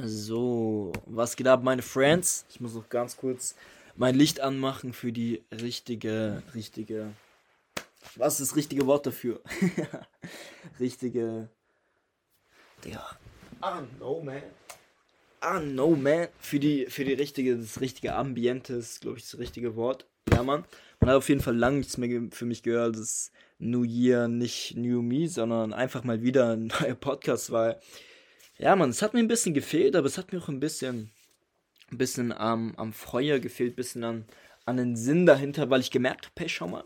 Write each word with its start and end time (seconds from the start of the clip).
So, 0.00 0.92
was 1.06 1.34
geht 1.34 1.48
ab, 1.48 1.64
meine 1.64 1.82
Friends? 1.82 2.46
Ich 2.50 2.60
muss 2.60 2.74
noch 2.74 2.88
ganz 2.88 3.16
kurz 3.16 3.56
mein 3.96 4.14
Licht 4.14 4.40
anmachen 4.40 4.92
für 4.92 5.10
die 5.10 5.42
richtige, 5.50 6.42
richtige. 6.54 7.10
Was 8.14 8.38
ist 8.38 8.50
das 8.50 8.56
richtige 8.56 8.86
Wort 8.86 9.06
dafür? 9.06 9.40
richtige. 10.80 11.48
Digga. 12.84 13.04
Ah, 13.60 13.82
no, 13.98 14.22
man. 14.22 14.40
Ah, 15.40 15.58
no, 15.58 15.90
man. 15.96 16.28
Für 16.38 16.60
die, 16.60 16.86
für 16.86 17.04
die 17.04 17.14
richtige, 17.14 17.56
das 17.56 17.80
richtige 17.80 18.14
Ambiente 18.14 18.74
ist, 18.74 19.00
glaube 19.00 19.18
ich, 19.18 19.28
das 19.28 19.40
richtige 19.40 19.74
Wort. 19.74 20.06
Ja, 20.32 20.44
Mann. 20.44 20.64
Man 21.00 21.10
hat 21.10 21.16
auf 21.16 21.28
jeden 21.28 21.40
Fall 21.40 21.56
lange 21.56 21.78
nichts 21.78 21.98
mehr 21.98 22.22
für 22.30 22.44
mich 22.44 22.62
gehört. 22.62 22.96
Das 22.96 23.32
New 23.58 23.82
Year, 23.82 24.28
nicht 24.28 24.76
New 24.76 25.02
Me, 25.02 25.28
sondern 25.28 25.72
einfach 25.72 26.04
mal 26.04 26.22
wieder 26.22 26.52
ein 26.52 26.68
neuer 26.80 26.94
Podcast, 26.94 27.50
weil 27.50 27.80
ja, 28.58 28.76
man, 28.76 28.90
es 28.90 29.02
hat 29.02 29.14
mir 29.14 29.20
ein 29.20 29.28
bisschen 29.28 29.54
gefehlt, 29.54 29.96
aber 29.96 30.06
es 30.06 30.18
hat 30.18 30.32
mir 30.32 30.40
auch 30.40 30.48
ein 30.48 30.60
bisschen, 30.60 31.10
ein 31.90 31.98
bisschen 31.98 32.32
am, 32.32 32.74
am 32.76 32.92
Feuer 32.92 33.38
gefehlt, 33.38 33.72
ein 33.72 33.76
bisschen 33.76 34.04
an, 34.04 34.24
an 34.66 34.76
den 34.76 34.96
Sinn 34.96 35.26
dahinter, 35.26 35.70
weil 35.70 35.80
ich 35.80 35.90
gemerkt 35.90 36.26
habe, 36.26 36.34
hey, 36.38 36.48
schau 36.48 36.68
mal, 36.68 36.84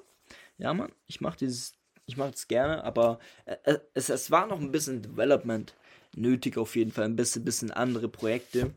ja, 0.58 0.72
man, 0.74 0.92
ich 1.06 1.20
mache 1.20 1.38
dieses, 1.38 1.74
ich 2.06 2.16
mache 2.16 2.32
es 2.34 2.46
gerne, 2.46 2.84
aber 2.84 3.18
äh, 3.46 3.78
es, 3.94 4.10
es 4.10 4.30
war 4.30 4.46
noch 4.46 4.60
ein 4.60 4.70
bisschen 4.70 5.02
Development 5.02 5.74
nötig 6.14 6.58
auf 6.58 6.76
jeden 6.76 6.92
Fall, 6.92 7.06
ein 7.06 7.16
bisschen, 7.16 7.44
bisschen 7.44 7.70
andere 7.70 8.08
Projekte. 8.08 8.74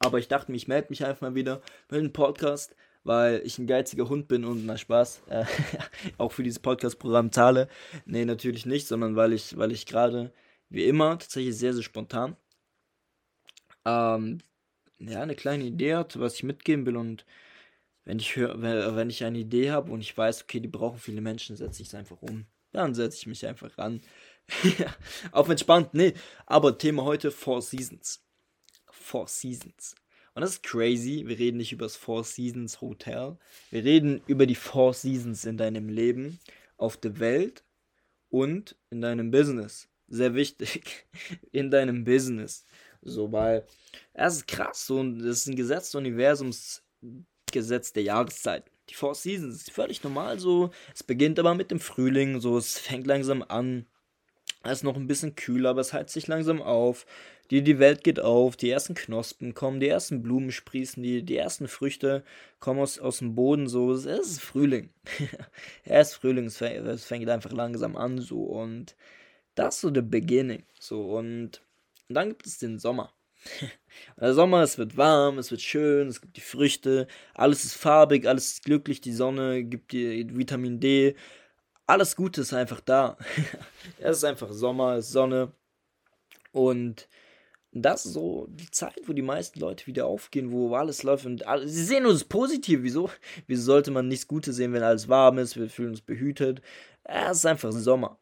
Aber 0.00 0.18
ich 0.18 0.28
dachte 0.28 0.50
mir, 0.50 0.56
ich 0.56 0.68
melde 0.68 0.88
mich 0.90 1.04
einfach 1.04 1.22
mal 1.22 1.34
wieder 1.34 1.62
mit 1.90 2.00
einem 2.00 2.12
Podcast, 2.12 2.76
weil 3.04 3.40
ich 3.44 3.58
ein 3.58 3.66
geiziger 3.66 4.08
Hund 4.08 4.28
bin 4.28 4.44
und 4.44 4.66
na 4.66 4.76
Spaß, 4.76 5.22
äh, 5.28 5.44
auch 6.18 6.30
für 6.30 6.42
dieses 6.42 6.58
Podcast-Programm 6.58 7.32
zahle. 7.32 7.68
Nee, 8.04 8.24
natürlich 8.24 8.66
nicht, 8.66 8.86
sondern 8.86 9.16
weil 9.16 9.32
ich, 9.32 9.56
weil 9.56 9.72
ich 9.72 9.86
gerade 9.86 10.32
wie 10.70 10.84
immer, 10.84 11.18
tatsächlich 11.18 11.56
sehr, 11.56 11.74
sehr 11.74 11.82
spontan. 11.82 12.36
Ähm, 13.84 14.38
ja, 14.98 15.22
eine 15.22 15.34
kleine 15.34 15.64
Idee 15.64 15.94
hat, 15.94 16.18
was 16.18 16.34
ich 16.34 16.42
mitgeben 16.42 16.86
will 16.86 16.96
und 16.96 17.24
wenn 18.04 18.18
ich 18.18 18.36
höre, 18.36 18.60
wenn 18.96 19.10
ich 19.10 19.24
eine 19.24 19.38
Idee 19.38 19.70
habe 19.70 19.92
und 19.92 20.00
ich 20.00 20.16
weiß, 20.16 20.42
okay, 20.42 20.60
die 20.60 20.68
brauchen 20.68 20.98
viele 20.98 21.20
Menschen, 21.20 21.56
setze 21.56 21.82
ich 21.82 21.88
es 21.88 21.94
einfach 21.94 22.20
um. 22.22 22.46
Dann 22.72 22.94
setze 22.94 23.18
ich 23.18 23.26
mich 23.26 23.46
einfach 23.46 23.76
ran. 23.78 24.00
Auf 25.32 25.48
entspannt, 25.48 25.92
nee. 25.92 26.14
Aber 26.46 26.78
Thema 26.78 27.04
heute 27.04 27.30
Four 27.30 27.60
Seasons. 27.62 28.22
Four 28.90 29.28
Seasons. 29.28 29.94
Und 30.34 30.42
das 30.42 30.52
ist 30.52 30.62
crazy. 30.62 31.24
Wir 31.26 31.38
reden 31.38 31.58
nicht 31.58 31.72
über 31.72 31.84
das 31.84 31.96
Four 31.96 32.24
Seasons 32.24 32.80
Hotel. 32.80 33.36
Wir 33.70 33.84
reden 33.84 34.22
über 34.26 34.46
die 34.46 34.54
Four 34.54 34.94
Seasons 34.94 35.44
in 35.44 35.56
deinem 35.56 35.88
Leben, 35.88 36.38
auf 36.76 36.96
der 36.96 37.18
Welt 37.18 37.64
und 38.30 38.76
in 38.90 39.00
deinem 39.00 39.30
Business 39.30 39.87
sehr 40.08 40.34
wichtig 40.34 41.06
in 41.52 41.70
deinem 41.70 42.04
Business. 42.04 42.64
So, 43.02 43.30
weil 43.32 43.64
es 44.14 44.36
ist 44.36 44.48
krass 44.48 44.86
so, 44.86 45.02
das 45.02 45.38
ist 45.38 45.46
ein 45.46 45.56
Gesetz 45.56 45.86
des 45.86 45.94
Universums, 45.94 46.82
Gesetz 47.52 47.92
der 47.92 48.02
Jahreszeiten. 48.02 48.70
Die 48.90 48.94
Four 48.94 49.14
Seasons 49.14 49.56
ist 49.56 49.70
völlig 49.70 50.02
normal 50.02 50.38
so. 50.38 50.70
Es 50.94 51.02
beginnt 51.02 51.38
aber 51.38 51.54
mit 51.54 51.70
dem 51.70 51.80
Frühling, 51.80 52.40
so 52.40 52.56
es 52.56 52.78
fängt 52.78 53.06
langsam 53.06 53.44
an. 53.46 53.86
Es 54.64 54.78
ist 54.78 54.82
noch 54.82 54.96
ein 54.96 55.06
bisschen 55.06 55.36
kühler, 55.36 55.70
aber 55.70 55.82
es 55.82 55.92
heizt 55.92 56.12
sich 56.12 56.26
langsam 56.26 56.60
auf. 56.62 57.06
Die, 57.50 57.62
die 57.62 57.78
Welt 57.78 58.04
geht 58.04 58.20
auf, 58.20 58.56
die 58.56 58.68
ersten 58.68 58.94
Knospen 58.94 59.54
kommen, 59.54 59.80
die 59.80 59.88
ersten 59.88 60.22
Blumen 60.22 60.52
sprießen, 60.52 61.02
die, 61.02 61.22
die 61.22 61.36
ersten 61.36 61.66
Früchte 61.66 62.22
kommen 62.60 62.80
aus, 62.80 62.98
aus 62.98 63.18
dem 63.18 63.34
Boden, 63.34 63.68
so. 63.68 63.92
Es 63.92 64.04
ist 64.04 64.40
Frühling. 64.40 64.90
es 65.84 66.08
ist 66.08 66.14
Frühling, 66.16 66.46
es 66.46 66.58
fängt, 66.58 66.86
es 66.86 67.04
fängt 67.04 67.28
einfach 67.28 67.52
langsam 67.52 67.96
an, 67.96 68.18
so. 68.18 68.42
Und 68.42 68.96
das 69.58 69.76
ist 69.76 69.80
so 69.82 69.90
der 69.90 70.02
Beginning. 70.02 70.64
So, 70.78 71.16
und 71.16 71.62
dann 72.08 72.28
gibt 72.28 72.46
es 72.46 72.58
den 72.58 72.78
Sommer. 72.78 73.12
der 74.20 74.34
Sommer, 74.34 74.62
es 74.62 74.78
wird 74.78 74.96
warm, 74.96 75.38
es 75.38 75.50
wird 75.50 75.60
schön, 75.60 76.08
es 76.08 76.20
gibt 76.20 76.36
die 76.36 76.42
Früchte, 76.42 77.06
alles 77.34 77.64
ist 77.64 77.74
farbig, 77.74 78.26
alles 78.26 78.52
ist 78.52 78.64
glücklich, 78.64 79.00
die 79.00 79.12
Sonne 79.12 79.64
gibt 79.64 79.92
dir 79.92 80.36
Vitamin 80.36 80.80
D, 80.80 81.16
alles 81.86 82.16
Gute 82.16 82.42
ist 82.42 82.52
einfach 82.52 82.80
da. 82.80 83.16
es 83.98 84.18
ist 84.18 84.24
einfach 84.24 84.52
Sommer, 84.52 84.94
es 84.96 85.06
ist 85.06 85.12
Sonne 85.12 85.52
und 86.52 87.08
das 87.72 88.06
ist 88.06 88.14
so 88.14 88.46
die 88.48 88.70
Zeit, 88.70 89.00
wo 89.06 89.12
die 89.12 89.22
meisten 89.22 89.60
Leute 89.60 89.86
wieder 89.86 90.06
aufgehen, 90.06 90.50
wo 90.52 90.74
alles 90.74 91.02
läuft 91.02 91.26
und 91.26 91.46
alles, 91.46 91.72
sie 91.72 91.84
sehen 91.84 92.04
nur 92.04 92.12
das 92.12 92.24
Positive. 92.24 92.82
Wieso? 92.82 93.10
Wieso 93.46 93.62
sollte 93.62 93.90
man 93.90 94.08
nichts 94.08 94.26
Gutes 94.26 94.56
sehen, 94.56 94.72
wenn 94.72 94.82
alles 94.82 95.08
warm 95.08 95.38
ist? 95.38 95.56
Wir 95.56 95.68
fühlen 95.68 95.90
uns 95.90 96.00
behütet. 96.00 96.62
Es 97.04 97.38
ist 97.38 97.46
einfach 97.46 97.72
Sommer. 97.72 98.18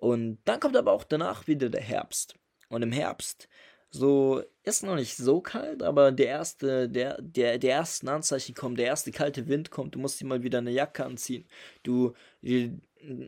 Und 0.00 0.38
dann 0.46 0.60
kommt 0.60 0.76
aber 0.76 0.92
auch 0.92 1.04
danach 1.04 1.46
wieder 1.46 1.68
der 1.68 1.82
Herbst. 1.82 2.34
Und 2.68 2.82
im 2.82 2.92
Herbst, 2.92 3.48
so 3.90 4.42
ist 4.62 4.82
noch 4.82 4.94
nicht 4.94 5.16
so 5.16 5.40
kalt, 5.40 5.82
aber 5.82 6.12
der 6.12 6.26
erste, 6.26 6.88
der, 6.88 7.20
der, 7.20 7.58
der 7.58 7.74
ersten 7.74 8.08
Anzeichen 8.08 8.54
kommt, 8.54 8.78
der 8.78 8.86
erste 8.86 9.10
kalte 9.10 9.48
Wind 9.48 9.70
kommt, 9.70 9.94
du 9.94 9.98
musst 9.98 10.20
dir 10.20 10.26
mal 10.26 10.42
wieder 10.42 10.58
eine 10.58 10.70
Jacke 10.70 11.04
anziehen. 11.04 11.44
Du, 11.82 12.14
die, 12.40 12.78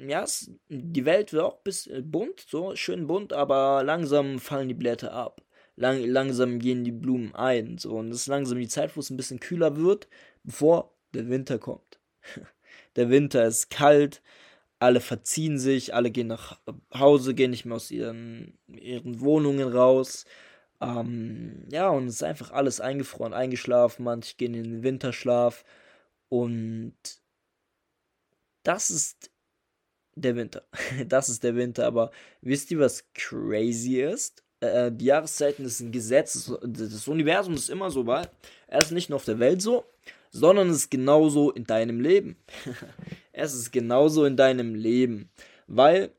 ja, 0.07 0.25
die 0.69 1.05
Welt 1.05 1.33
wird 1.33 1.43
auch 1.43 1.59
bis 1.59 1.89
äh, 1.89 2.03
bunt, 2.03 2.47
so 2.49 2.75
schön 2.77 3.07
bunt, 3.07 3.33
aber 3.33 3.83
langsam 3.85 4.39
fallen 4.39 4.69
die 4.69 4.75
Blätter 4.75 5.13
ab. 5.13 5.43
Lang, 5.77 6.05
langsam 6.05 6.59
gehen 6.59 6.85
die 6.85 6.93
Blumen 6.93 7.35
ein, 7.35 7.79
so 7.79 7.97
und 7.97 8.11
es 8.11 8.23
ist 8.23 8.27
langsam 8.29 8.59
die 8.59 8.69
Zeit, 8.69 8.97
wo 8.97 9.01
es 9.01 9.11
ein 9.11 9.17
bisschen 9.17 9.41
kühler 9.41 9.77
wird, 9.77 10.07
bevor 10.45 10.95
der 11.13 11.29
Winter 11.29 11.59
kommt. 11.59 11.99
der 12.97 13.11
Winter 13.11 13.45
ist 13.47 13.71
kalt, 13.71 14.23
alle 14.83 15.01
verziehen 15.01 15.59
sich, 15.59 15.95
alle 15.95 16.11
gehen 16.11 16.27
nach 16.27 16.59
Hause, 16.93 17.35
gehen 17.35 17.53
nicht 17.53 17.65
mehr 17.65 17.77
aus 17.77 17.91
ihren, 17.91 18.59
ihren 18.67 19.21
Wohnungen 19.21 19.73
raus. 19.73 20.25
Ähm, 20.81 21.67
ja, 21.71 21.89
und 21.91 22.09
es 22.09 22.17
ist 22.17 22.23
einfach 22.25 22.51
alles 22.51 22.81
eingefroren, 22.81 23.33
eingeschlafen, 23.33 24.05
manche 24.05 24.37
gehen 24.37 24.55
in 24.55 24.65
den 24.65 24.83
Winterschlaf. 24.83 25.65
Und 26.29 26.97
das 28.65 28.91
ist 28.91 29.31
der 30.17 30.37
Winter. 30.37 30.65
Das 31.07 31.29
ist 31.29 31.45
der 31.45 31.55
Winter, 31.55 31.87
aber 31.87 32.11
wisst 32.41 32.71
ihr, 32.73 32.81
was 32.81 33.05
crazy 33.15 34.01
ist? 34.03 34.43
Äh, 34.61 34.91
die 34.93 35.07
Jahreszeiten 35.07 35.65
ist 35.65 35.81
ein 35.81 35.93
Gesetz, 35.93 36.53
das 36.63 37.09
Universum 37.09 37.55
ist 37.55 37.71
immer 37.71 37.91
so, 37.91 38.07
weil 38.07 38.29
ist 38.69 38.91
nicht 38.91 39.11
nur 39.11 39.17
auf 39.17 39.25
der 39.25 39.39
Welt 39.39 39.63
so, 39.63 39.85
sondern 40.31 40.71
es 40.71 40.79
ist 40.79 40.91
genauso 40.91 41.53
in 41.53 41.65
deinem 41.65 42.01
Leben. 42.01 42.37
es 43.33 43.55
ist 43.55 43.73
genauso 43.73 44.25
in 44.25 44.37
deinem 44.37 44.75
Leben, 44.75 45.31
weil 45.67 46.13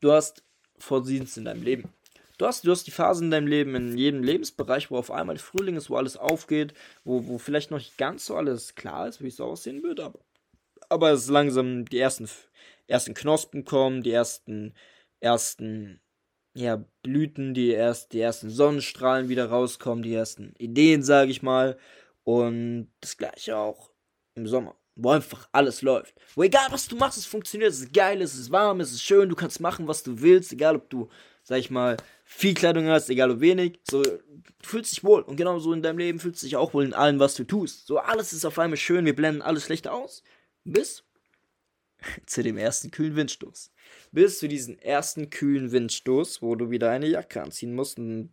du 0.00 0.12
hast 0.12 0.44
Vorsehens 0.78 1.36
in 1.36 1.44
deinem 1.44 1.62
Leben. 1.62 1.92
Du 2.38 2.46
hast, 2.46 2.66
du 2.66 2.72
hast 2.72 2.86
die 2.86 2.90
Phasen 2.90 3.26
in 3.26 3.30
deinem 3.30 3.46
Leben, 3.46 3.74
in 3.76 3.96
jedem 3.96 4.22
Lebensbereich, 4.22 4.90
wo 4.90 4.96
auf 4.96 5.12
einmal 5.12 5.38
Frühling 5.38 5.76
ist, 5.76 5.90
wo 5.90 5.96
alles 5.96 6.16
aufgeht, 6.16 6.74
wo, 7.04 7.26
wo 7.28 7.38
vielleicht 7.38 7.70
noch 7.70 7.78
nicht 7.78 7.96
ganz 7.98 8.26
so 8.26 8.36
alles 8.36 8.74
klar 8.74 9.06
ist, 9.06 9.22
wie 9.22 9.28
es 9.28 9.40
aussehen 9.40 9.82
wird, 9.82 10.00
aber, 10.00 10.18
aber 10.88 11.12
es 11.12 11.28
langsam 11.28 11.84
die 11.84 11.98
ersten, 11.98 12.28
ersten 12.88 13.14
Knospen 13.14 13.64
kommen, 13.64 14.02
die 14.02 14.10
ersten, 14.10 14.74
ersten 15.20 16.00
ja, 16.54 16.84
Blüten, 17.02 17.54
die, 17.54 17.70
erst, 17.70 18.12
die 18.12 18.20
ersten 18.20 18.50
Sonnenstrahlen 18.50 19.28
wieder 19.28 19.48
rauskommen, 19.48 20.02
die 20.02 20.14
ersten 20.14 20.54
Ideen, 20.58 21.02
sage 21.02 21.30
ich 21.30 21.42
mal. 21.42 21.78
Und 22.24 22.90
das 23.00 23.16
gleiche 23.16 23.56
auch 23.56 23.90
im 24.34 24.46
Sommer, 24.46 24.76
wo 24.96 25.10
einfach 25.10 25.48
alles 25.52 25.82
läuft. 25.82 26.14
Wo 26.34 26.42
egal 26.42 26.66
was 26.70 26.88
du 26.88 26.96
machst, 26.96 27.18
es 27.18 27.26
funktioniert, 27.26 27.70
es 27.70 27.80
ist 27.80 27.92
geil, 27.92 28.20
es 28.20 28.34
ist 28.34 28.50
warm, 28.50 28.80
es 28.80 28.92
ist 28.92 29.02
schön, 29.02 29.28
du 29.28 29.36
kannst 29.36 29.60
machen, 29.60 29.88
was 29.88 30.02
du 30.02 30.20
willst, 30.20 30.52
egal 30.52 30.76
ob 30.76 30.90
du, 30.90 31.08
sag 31.42 31.58
ich 31.58 31.70
mal, 31.70 31.96
viel 32.24 32.54
Kleidung 32.54 32.86
hast, 32.86 33.08
egal 33.10 33.30
ob 33.30 33.40
wenig, 33.40 33.80
so, 33.88 34.02
du 34.02 34.20
fühlst 34.62 34.92
dich 34.92 35.04
wohl. 35.04 35.22
Und 35.22 35.36
genau 35.36 35.58
so 35.58 35.72
in 35.72 35.82
deinem 35.82 35.98
Leben 35.98 36.18
fühlst 36.18 36.42
du 36.42 36.46
dich 36.46 36.56
auch 36.56 36.74
wohl 36.74 36.84
in 36.84 36.94
allem, 36.94 37.18
was 37.18 37.34
du 37.34 37.44
tust. 37.44 37.86
So, 37.86 37.98
alles 37.98 38.32
ist 38.32 38.44
auf 38.44 38.58
einmal 38.58 38.76
schön, 38.76 39.04
wir 39.04 39.16
blenden 39.16 39.42
alles 39.42 39.64
schlecht 39.64 39.88
aus. 39.88 40.22
Bis 40.64 41.04
zu 42.26 42.42
dem 42.42 42.58
ersten 42.58 42.90
kühlen 42.90 43.16
Windstoß. 43.16 43.70
Bis 44.12 44.38
zu 44.38 44.48
diesem 44.48 44.78
ersten 44.78 45.30
kühlen 45.30 45.72
Windstoß, 45.72 46.42
wo 46.42 46.54
du 46.54 46.70
wieder 46.70 46.90
eine 46.90 47.06
Jacke 47.06 47.42
anziehen 47.42 47.74
musst 47.74 47.98
und 47.98 48.30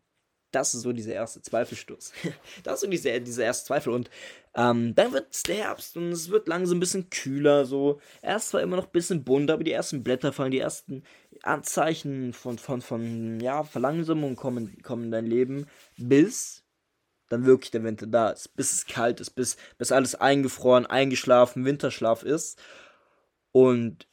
das 0.51 0.73
ist 0.73 0.81
so 0.81 0.91
dieser 0.91 1.13
erste 1.13 1.41
Zweifelstoß. 1.41 2.11
das 2.63 2.75
ist 2.75 2.81
so 2.81 2.87
dieser, 2.87 3.19
dieser 3.19 3.43
erste 3.43 3.67
Zweifel. 3.67 3.93
Und 3.93 4.09
ähm, 4.55 4.95
dann 4.95 5.13
wird 5.13 5.27
es 5.31 5.43
der 5.43 5.55
Herbst 5.55 5.95
und 5.97 6.11
es 6.11 6.29
wird 6.29 6.47
langsam 6.47 6.77
ein 6.77 6.79
bisschen 6.79 7.09
kühler. 7.09 7.65
So. 7.65 7.99
Erst 8.21 8.49
zwar 8.49 8.61
immer 8.61 8.77
noch 8.77 8.85
ein 8.85 8.91
bisschen 8.91 9.23
bunt, 9.23 9.51
aber 9.51 9.63
die 9.63 9.71
ersten 9.71 10.03
Blätter 10.03 10.33
fallen, 10.33 10.51
die 10.51 10.59
ersten 10.59 11.03
Anzeichen 11.43 12.33
von, 12.33 12.57
von, 12.57 12.81
von 12.81 13.39
ja, 13.39 13.63
Verlangsamung 13.63 14.35
kommen, 14.35 14.81
kommen 14.81 15.05
in 15.05 15.11
dein 15.11 15.25
Leben, 15.25 15.67
bis 15.97 16.63
dann 17.29 17.45
wirklich 17.45 17.71
der 17.71 17.83
Winter 17.83 18.07
da 18.07 18.31
ist. 18.31 18.55
Bis 18.55 18.73
es 18.73 18.85
kalt 18.85 19.19
ist, 19.19 19.31
bis, 19.31 19.55
bis 19.77 19.91
alles 19.91 20.15
eingefroren, 20.15 20.85
eingeschlafen, 20.85 21.65
Winterschlaf 21.65 22.23
ist. 22.23 22.59
Und 23.51 24.07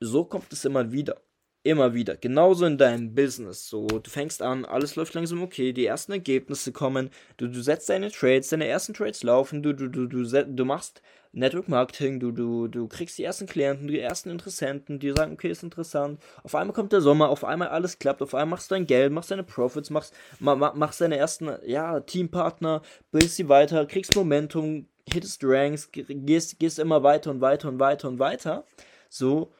so 0.00 0.24
kommt 0.24 0.52
es 0.52 0.64
immer 0.64 0.90
wieder. 0.92 1.20
Immer 1.62 1.92
wieder. 1.92 2.16
Genauso 2.16 2.64
in 2.64 2.78
deinem 2.78 3.14
Business. 3.14 3.68
So, 3.68 3.86
du 3.86 4.08
fängst 4.10 4.40
an, 4.40 4.64
alles 4.64 4.96
läuft 4.96 5.12
langsam 5.12 5.42
okay, 5.42 5.74
die 5.74 5.84
ersten 5.84 6.12
Ergebnisse 6.12 6.72
kommen, 6.72 7.10
du, 7.36 7.48
du 7.48 7.60
setzt 7.60 7.90
deine 7.90 8.10
Trades, 8.10 8.48
deine 8.48 8.66
ersten 8.66 8.94
Trades 8.94 9.22
laufen, 9.22 9.62
du, 9.62 9.74
du, 9.74 9.88
du, 9.88 10.06
du, 10.06 10.24
du 10.24 10.64
machst 10.64 11.02
Network 11.32 11.68
Marketing, 11.68 12.18
du, 12.18 12.32
du, 12.32 12.66
du 12.66 12.88
kriegst 12.88 13.18
die 13.18 13.24
ersten 13.24 13.44
Klienten, 13.46 13.88
die 13.88 14.00
ersten 14.00 14.30
Interessenten, 14.30 14.98
die 14.98 15.10
sagen, 15.10 15.34
okay, 15.34 15.50
ist 15.50 15.62
interessant. 15.62 16.18
Auf 16.44 16.54
einmal 16.54 16.74
kommt 16.74 16.92
der 16.92 17.02
Sommer, 17.02 17.28
auf 17.28 17.44
einmal 17.44 17.68
alles 17.68 17.98
klappt, 17.98 18.22
auf 18.22 18.34
einmal 18.34 18.56
machst 18.56 18.70
du 18.70 18.74
dein 18.74 18.86
Geld, 18.86 19.12
machst 19.12 19.30
deine 19.30 19.44
Profits, 19.44 19.90
machst, 19.90 20.14
machst 20.38 21.00
deine 21.02 21.18
ersten, 21.18 21.50
ja, 21.66 22.00
Teampartner, 22.00 22.80
bringst 23.12 23.36
sie 23.36 23.50
weiter, 23.50 23.84
kriegst 23.84 24.16
Momentum, 24.16 24.88
hittest 25.06 25.44
Ranks, 25.44 25.90
gehst, 25.92 26.58
gehst 26.58 26.78
immer 26.78 27.02
weiter 27.02 27.30
und 27.30 27.42
weiter 27.42 27.68
und 27.68 27.78
weiter 27.78 28.08
und 28.08 28.18
weiter. 28.18 28.64
So 29.10 29.52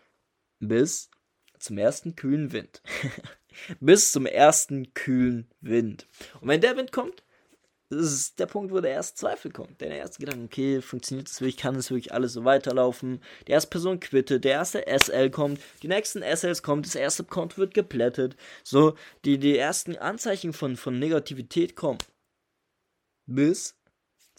bis 0.60 1.10
zum 1.60 1.78
ersten 1.78 2.16
kühlen 2.16 2.52
Wind. 2.52 2.82
bis 3.80 4.12
zum 4.12 4.26
ersten 4.26 4.94
kühlen 4.94 5.48
Wind. 5.60 6.06
Und 6.40 6.48
wenn 6.48 6.60
der 6.60 6.76
Wind 6.76 6.92
kommt, 6.92 7.22
ist 7.90 8.38
der 8.38 8.46
Punkt, 8.46 8.72
wo 8.72 8.80
der 8.80 8.92
erste 8.92 9.16
Zweifel 9.16 9.50
kommt. 9.50 9.80
Der 9.80 9.90
erste 9.90 10.20
Gedanke, 10.20 10.44
okay, 10.44 10.80
funktioniert 10.80 11.28
das 11.28 11.40
wirklich, 11.40 11.56
kann 11.56 11.74
das 11.74 11.90
wirklich 11.90 12.12
alles 12.12 12.32
so 12.32 12.44
weiterlaufen? 12.44 13.20
Die 13.48 13.52
erste 13.52 13.70
Person 13.70 13.98
quittet, 13.98 14.44
der 14.44 14.52
erste 14.52 14.84
SL 14.86 15.30
kommt, 15.30 15.60
die 15.82 15.88
nächsten 15.88 16.22
SLs 16.22 16.62
kommen, 16.62 16.82
das 16.82 16.94
erste 16.94 17.24
Konto 17.24 17.56
wird 17.56 17.74
geplättet. 17.74 18.36
So, 18.62 18.94
die, 19.24 19.38
die 19.38 19.58
ersten 19.58 19.96
Anzeichen 19.96 20.52
von, 20.52 20.76
von 20.76 20.98
Negativität 20.98 21.74
kommen. 21.74 21.98
Bis 23.26 23.79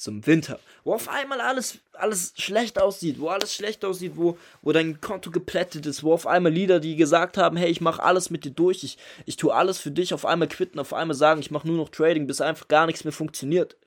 zum 0.02 0.26
Winter, 0.26 0.60
wo 0.84 0.94
auf 0.94 1.10
einmal 1.10 1.40
alles, 1.42 1.78
alles 1.94 2.34
schlecht 2.36 2.82
aussieht, 2.82 3.20
wo 3.20 3.30
alles 3.30 3.54
schlecht 3.54 3.86
aussieht, 3.86 4.14
wo, 4.16 4.38
wo 4.64 4.72
dein 4.72 5.00
Konto 5.00 5.30
geplättet 5.30 5.86
ist, 5.86 6.04
wo 6.04 6.12
auf 6.12 6.26
einmal 6.26 6.52
Lieder, 6.52 6.80
die 6.80 6.96
gesagt 6.96 7.38
haben, 7.38 7.56
hey, 7.56 7.70
ich 7.70 7.82
mache 7.82 8.02
alles 8.02 8.32
mit 8.32 8.44
dir 8.44 8.52
durch, 8.52 8.84
ich, 8.84 8.98
ich 9.28 9.38
tue 9.38 9.54
alles 9.54 9.80
für 9.80 9.92
dich, 9.92 10.14
auf 10.14 10.26
einmal 10.26 10.48
quitten, 10.48 10.80
auf 10.80 10.94
einmal 10.94 11.16
sagen, 11.16 11.40
ich 11.40 11.52
mache 11.52 11.68
nur 11.68 11.78
noch 11.78 11.90
Trading, 11.90 12.26
bis 12.26 12.42
einfach 12.42 12.68
gar 12.68 12.88
nichts 12.88 13.04
mehr 13.04 13.14
funktioniert. 13.14 13.78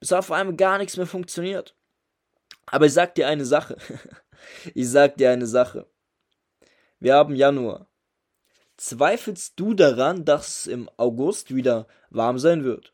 Bis 0.00 0.12
auf 0.12 0.30
einmal 0.30 0.54
gar 0.54 0.76
nichts 0.76 0.98
mehr 0.98 1.06
funktioniert. 1.06 1.74
Aber 2.66 2.84
ich 2.84 2.92
sag 2.92 3.14
dir 3.14 3.26
eine 3.26 3.46
Sache. 3.46 3.78
ich 4.74 4.88
sag 4.90 5.16
dir 5.16 5.30
eine 5.30 5.46
Sache. 5.46 5.86
Wir 7.00 7.14
haben 7.14 7.34
Januar. 7.34 7.88
Zweifelst 8.76 9.54
du 9.56 9.72
daran, 9.72 10.26
dass 10.26 10.60
es 10.60 10.66
im 10.66 10.90
August 10.98 11.54
wieder 11.54 11.86
warm 12.10 12.38
sein 12.38 12.64
wird? 12.64 12.92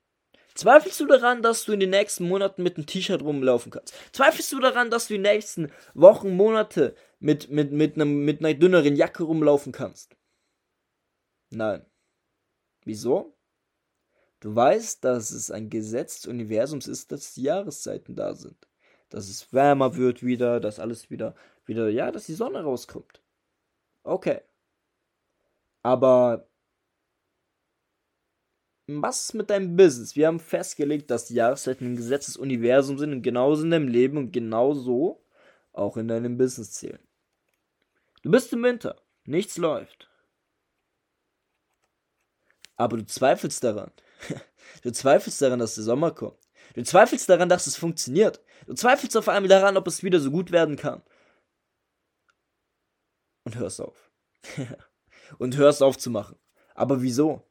Zweifelst 0.55 1.01
du 1.01 1.07
daran, 1.07 1.43
dass 1.43 1.65
du 1.65 1.73
in 1.73 1.81
den 1.81 1.91
nächsten 1.91 2.29
Monaten 2.29 2.63
mit 2.63 2.77
einem 2.77 2.87
T-Shirt 2.87 3.23
rumlaufen 3.23 3.73
kannst? 3.73 3.95
Zweifelst 4.13 4.53
du 4.53 4.61
daran, 4.61 4.91
dass 4.91 5.09
du 5.09 5.15
in 5.15 5.25
den 5.25 5.33
nächsten 5.33 5.73
Wochen, 5.95 6.37
Monate 6.37 6.95
mit, 7.19 7.51
mit, 7.51 7.73
mit, 7.73 7.97
einem, 7.97 8.25
mit 8.25 8.39
einer 8.41 8.55
dünneren 8.55 8.95
Jacke 8.95 9.25
rumlaufen 9.25 9.73
kannst? 9.73 10.17
Nein. 11.51 11.85
Wieso? 12.85 13.37
Du 14.41 14.55
weißt, 14.55 15.03
dass 15.03 15.31
es 15.31 15.51
ein 15.51 15.71
Gesetz 15.71 16.21
des 16.21 16.27
Universums 16.27 16.87
ist, 16.87 17.11
dass 17.11 17.35
die 17.35 17.43
Jahreszeiten 17.43 18.15
da 18.15 18.35
sind. 18.35 18.69
Dass 19.09 19.29
es 19.29 19.53
wärmer 19.53 19.97
wird 19.97 20.23
wieder, 20.23 20.61
dass 20.61 20.79
alles 20.79 21.11
wieder, 21.11 21.35
wieder, 21.65 21.89
ja, 21.89 22.13
dass 22.13 22.27
die 22.27 22.35
Sonne 22.35 22.63
rauskommt. 22.63 23.23
Okay. 24.03 24.43
Aber 25.83 26.49
was 28.87 29.25
ist 29.25 29.35
mit 29.35 29.51
deinem 29.51 29.77
Business? 29.77 30.15
Wir 30.15 30.27
haben 30.27 30.41
festgelegt, 30.41 31.11
dass 31.11 31.27
die 31.27 31.35
Jahreszeiten 31.35 31.93
ein 31.93 31.97
Gesetz 31.97 32.27
des 32.27 32.37
Universums 32.37 33.01
sind 33.01 33.13
und 33.13 33.23
genauso 33.23 33.63
in 33.63 33.71
deinem 33.71 33.89
Leben 33.89 34.19
und 34.19 34.33
genauso 34.33 35.25
auch 35.73 35.97
in 35.97 36.09
deinem 36.09 36.37
Business 36.37 36.73
zählen. 36.73 37.01
Du 38.23 38.31
bist 38.31 38.53
im 38.53 38.63
Winter, 38.63 38.97
nichts 39.25 39.57
läuft. 39.57 40.09
Aber 42.77 42.97
du 42.97 43.07
zweifelst 43.07 43.63
daran. 43.65 43.93
Du 44.83 44.91
zweifelst 44.91 45.41
daran, 45.41 45.61
dass 45.61 45.77
der 45.77 45.85
Sommer 45.85 46.11
kommt. 46.11 46.39
Du 46.75 46.83
zweifelst 46.83 47.29
daran, 47.29 47.49
dass 47.49 47.67
es 47.67 47.77
funktioniert. 47.77 48.41
Du 48.67 48.75
zweifelst 48.75 49.17
auf 49.17 49.29
einmal 49.29 49.49
daran, 49.49 49.77
ob 49.77 49.87
es 49.87 50.03
wieder 50.03 50.19
so 50.21 50.31
gut 50.31 50.51
werden 50.51 50.77
kann. 50.77 51.03
Und 53.45 53.57
hörst 53.57 53.81
auf. 53.81 54.11
und 55.39 55.57
hörst 55.57 55.83
auf 55.83 55.97
zu 55.97 56.11
machen. 56.11 56.39
Aber 56.75 57.03
wieso? 57.03 57.43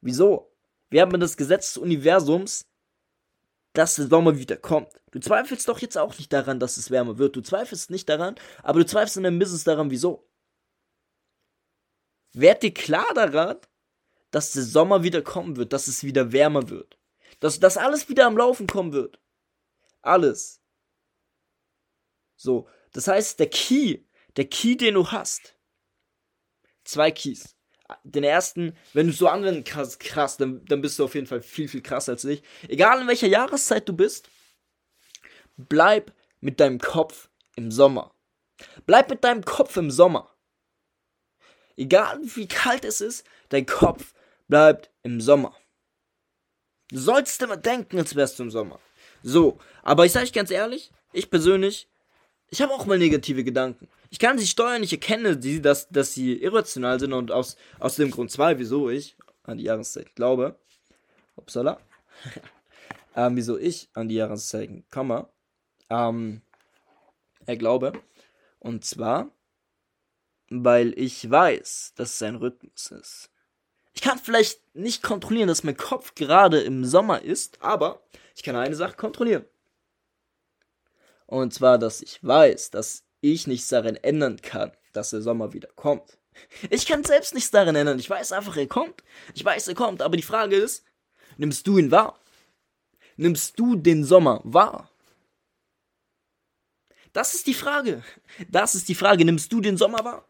Wieso? 0.00 0.49
Wir 0.90 1.02
haben 1.02 1.20
das 1.20 1.36
Gesetz 1.36 1.74
des 1.74 1.76
Universums, 1.78 2.68
dass 3.72 3.94
der 3.94 4.08
Sommer 4.08 4.36
wieder 4.36 4.56
kommt. 4.56 4.92
Du 5.12 5.20
zweifelst 5.20 5.68
doch 5.68 5.78
jetzt 5.78 5.96
auch 5.96 6.18
nicht 6.18 6.32
daran, 6.32 6.58
dass 6.58 6.76
es 6.76 6.90
wärmer 6.90 7.18
wird. 7.18 7.36
Du 7.36 7.40
zweifelst 7.40 7.90
nicht 7.90 8.08
daran, 8.08 8.34
aber 8.62 8.80
du 8.80 8.86
zweifelst 8.86 9.16
in 9.16 9.22
deinem 9.22 9.38
Business 9.38 9.64
daran, 9.64 9.90
wieso. 9.90 10.28
Werd 12.32 12.62
dir 12.62 12.74
klar 12.74 13.12
daran, 13.14 13.58
dass 14.32 14.52
der 14.52 14.62
Sommer 14.62 15.02
wieder 15.02 15.22
kommen 15.22 15.56
wird, 15.56 15.72
dass 15.72 15.86
es 15.86 16.04
wieder 16.04 16.32
wärmer 16.32 16.68
wird. 16.68 16.98
Dass, 17.38 17.60
dass 17.60 17.76
alles 17.76 18.08
wieder 18.08 18.26
am 18.26 18.36
Laufen 18.36 18.66
kommen 18.66 18.92
wird. 18.92 19.20
Alles. 20.02 20.60
So, 22.36 22.68
das 22.92 23.06
heißt, 23.06 23.38
der 23.38 23.50
Key, 23.50 24.04
der 24.36 24.48
Key, 24.48 24.76
den 24.76 24.94
du 24.94 25.10
hast, 25.10 25.56
zwei 26.84 27.10
Keys 27.10 27.56
den 28.04 28.24
ersten, 28.24 28.76
wenn 28.92 29.06
du 29.06 29.12
so 29.12 29.28
anwenden 29.28 29.64
kannst, 29.64 30.00
krass, 30.00 30.36
dann, 30.36 30.64
dann 30.66 30.80
bist 30.80 30.98
du 30.98 31.04
auf 31.04 31.14
jeden 31.14 31.26
Fall 31.26 31.42
viel, 31.42 31.68
viel 31.68 31.82
krasser 31.82 32.12
als 32.12 32.24
ich. 32.24 32.42
Egal 32.68 33.00
in 33.00 33.08
welcher 33.08 33.26
Jahreszeit 33.26 33.88
du 33.88 33.92
bist, 33.92 34.28
bleib 35.56 36.12
mit 36.40 36.60
deinem 36.60 36.78
Kopf 36.78 37.28
im 37.56 37.70
Sommer. 37.70 38.14
Bleib 38.86 39.10
mit 39.10 39.24
deinem 39.24 39.44
Kopf 39.44 39.76
im 39.76 39.90
Sommer. 39.90 40.30
Egal 41.76 42.20
wie 42.22 42.46
kalt 42.46 42.84
es 42.84 43.00
ist, 43.00 43.26
dein 43.48 43.66
Kopf 43.66 44.14
bleibt 44.48 44.90
im 45.02 45.20
Sommer. 45.20 45.56
Du 46.90 46.98
sollst 46.98 47.40
immer 47.42 47.56
denken, 47.56 47.98
als 47.98 48.16
wärst 48.16 48.38
du 48.38 48.42
im 48.42 48.50
Sommer. 48.50 48.80
So, 49.22 49.58
aber 49.82 50.06
ich 50.06 50.12
sage 50.12 50.24
euch 50.24 50.32
ganz 50.32 50.50
ehrlich, 50.50 50.90
ich 51.12 51.30
persönlich, 51.30 51.88
ich 52.50 52.60
habe 52.60 52.72
auch 52.72 52.86
mal 52.86 52.98
negative 52.98 53.44
Gedanken. 53.44 53.88
Ich 54.10 54.18
kann 54.18 54.38
sie 54.38 54.46
steuern, 54.46 54.82
ich 54.82 54.92
erkenne 54.92 55.40
sie, 55.40 55.62
dass, 55.62 55.88
dass 55.88 56.12
sie 56.14 56.34
irrational 56.42 56.98
sind 56.98 57.12
und 57.12 57.30
aus, 57.30 57.56
aus 57.78 57.96
dem 57.96 58.10
Grund 58.10 58.30
zwei, 58.30 58.58
wieso 58.58 58.90
ich 58.90 59.16
an 59.44 59.58
die 59.58 59.64
Jahreszeit 59.64 60.14
glaube. 60.16 60.58
Upsala. 61.36 61.80
ähm, 63.16 63.36
wieso 63.36 63.56
ich 63.56 63.88
an 63.94 64.08
die 64.08 64.16
Jahreszeiten 64.16 64.84
komme. 64.90 65.28
Ähm, 65.88 66.42
er 67.46 67.56
glaube. 67.56 67.92
Und 68.58 68.84
zwar, 68.84 69.30
weil 70.50 70.92
ich 70.98 71.30
weiß, 71.30 71.94
dass 71.96 72.14
es 72.14 72.22
ein 72.22 72.36
Rhythmus 72.36 72.90
ist. 72.90 73.30
Ich 73.92 74.02
kann 74.02 74.18
vielleicht 74.18 74.74
nicht 74.74 75.02
kontrollieren, 75.02 75.48
dass 75.48 75.64
mein 75.64 75.76
Kopf 75.76 76.14
gerade 76.14 76.60
im 76.60 76.84
Sommer 76.84 77.22
ist, 77.22 77.62
aber 77.62 78.02
ich 78.36 78.42
kann 78.42 78.56
eine 78.56 78.74
Sache 78.74 78.96
kontrollieren. 78.96 79.44
Und 81.30 81.54
zwar, 81.54 81.78
dass 81.78 82.02
ich 82.02 82.18
weiß, 82.24 82.70
dass 82.70 83.04
ich 83.20 83.46
nichts 83.46 83.68
daran 83.68 83.94
ändern 83.94 84.42
kann, 84.42 84.72
dass 84.92 85.10
der 85.10 85.22
Sommer 85.22 85.52
wieder 85.52 85.68
kommt. 85.76 86.18
Ich 86.70 86.86
kann 86.86 87.04
selbst 87.04 87.34
nichts 87.34 87.52
daran 87.52 87.76
ändern. 87.76 88.00
Ich 88.00 88.10
weiß 88.10 88.32
einfach, 88.32 88.56
er 88.56 88.66
kommt. 88.66 89.04
Ich 89.34 89.44
weiß, 89.44 89.68
er 89.68 89.74
kommt. 89.76 90.02
Aber 90.02 90.16
die 90.16 90.24
Frage 90.24 90.56
ist, 90.56 90.84
nimmst 91.36 91.68
du 91.68 91.78
ihn 91.78 91.92
wahr? 91.92 92.18
Nimmst 93.16 93.58
du 93.60 93.76
den 93.76 94.02
Sommer 94.02 94.40
wahr? 94.42 94.90
Das 97.12 97.34
ist 97.34 97.46
die 97.46 97.54
Frage. 97.54 98.02
Das 98.48 98.74
ist 98.74 98.88
die 98.88 98.96
Frage. 98.96 99.24
Nimmst 99.24 99.52
du 99.52 99.60
den 99.60 99.76
Sommer 99.76 100.04
wahr? 100.04 100.24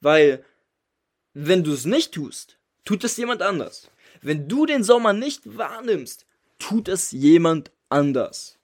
Weil, 0.00 0.44
wenn 1.34 1.62
du 1.62 1.72
es 1.72 1.84
nicht 1.84 2.12
tust, 2.12 2.58
tut 2.84 3.04
es 3.04 3.16
jemand 3.16 3.42
anders. 3.42 3.88
Wenn 4.22 4.48
du 4.48 4.66
den 4.66 4.82
Sommer 4.82 5.12
nicht 5.12 5.56
wahrnimmst, 5.56 6.26
tut 6.58 6.88
es 6.88 7.12
jemand 7.12 7.70
anders. 7.90 8.58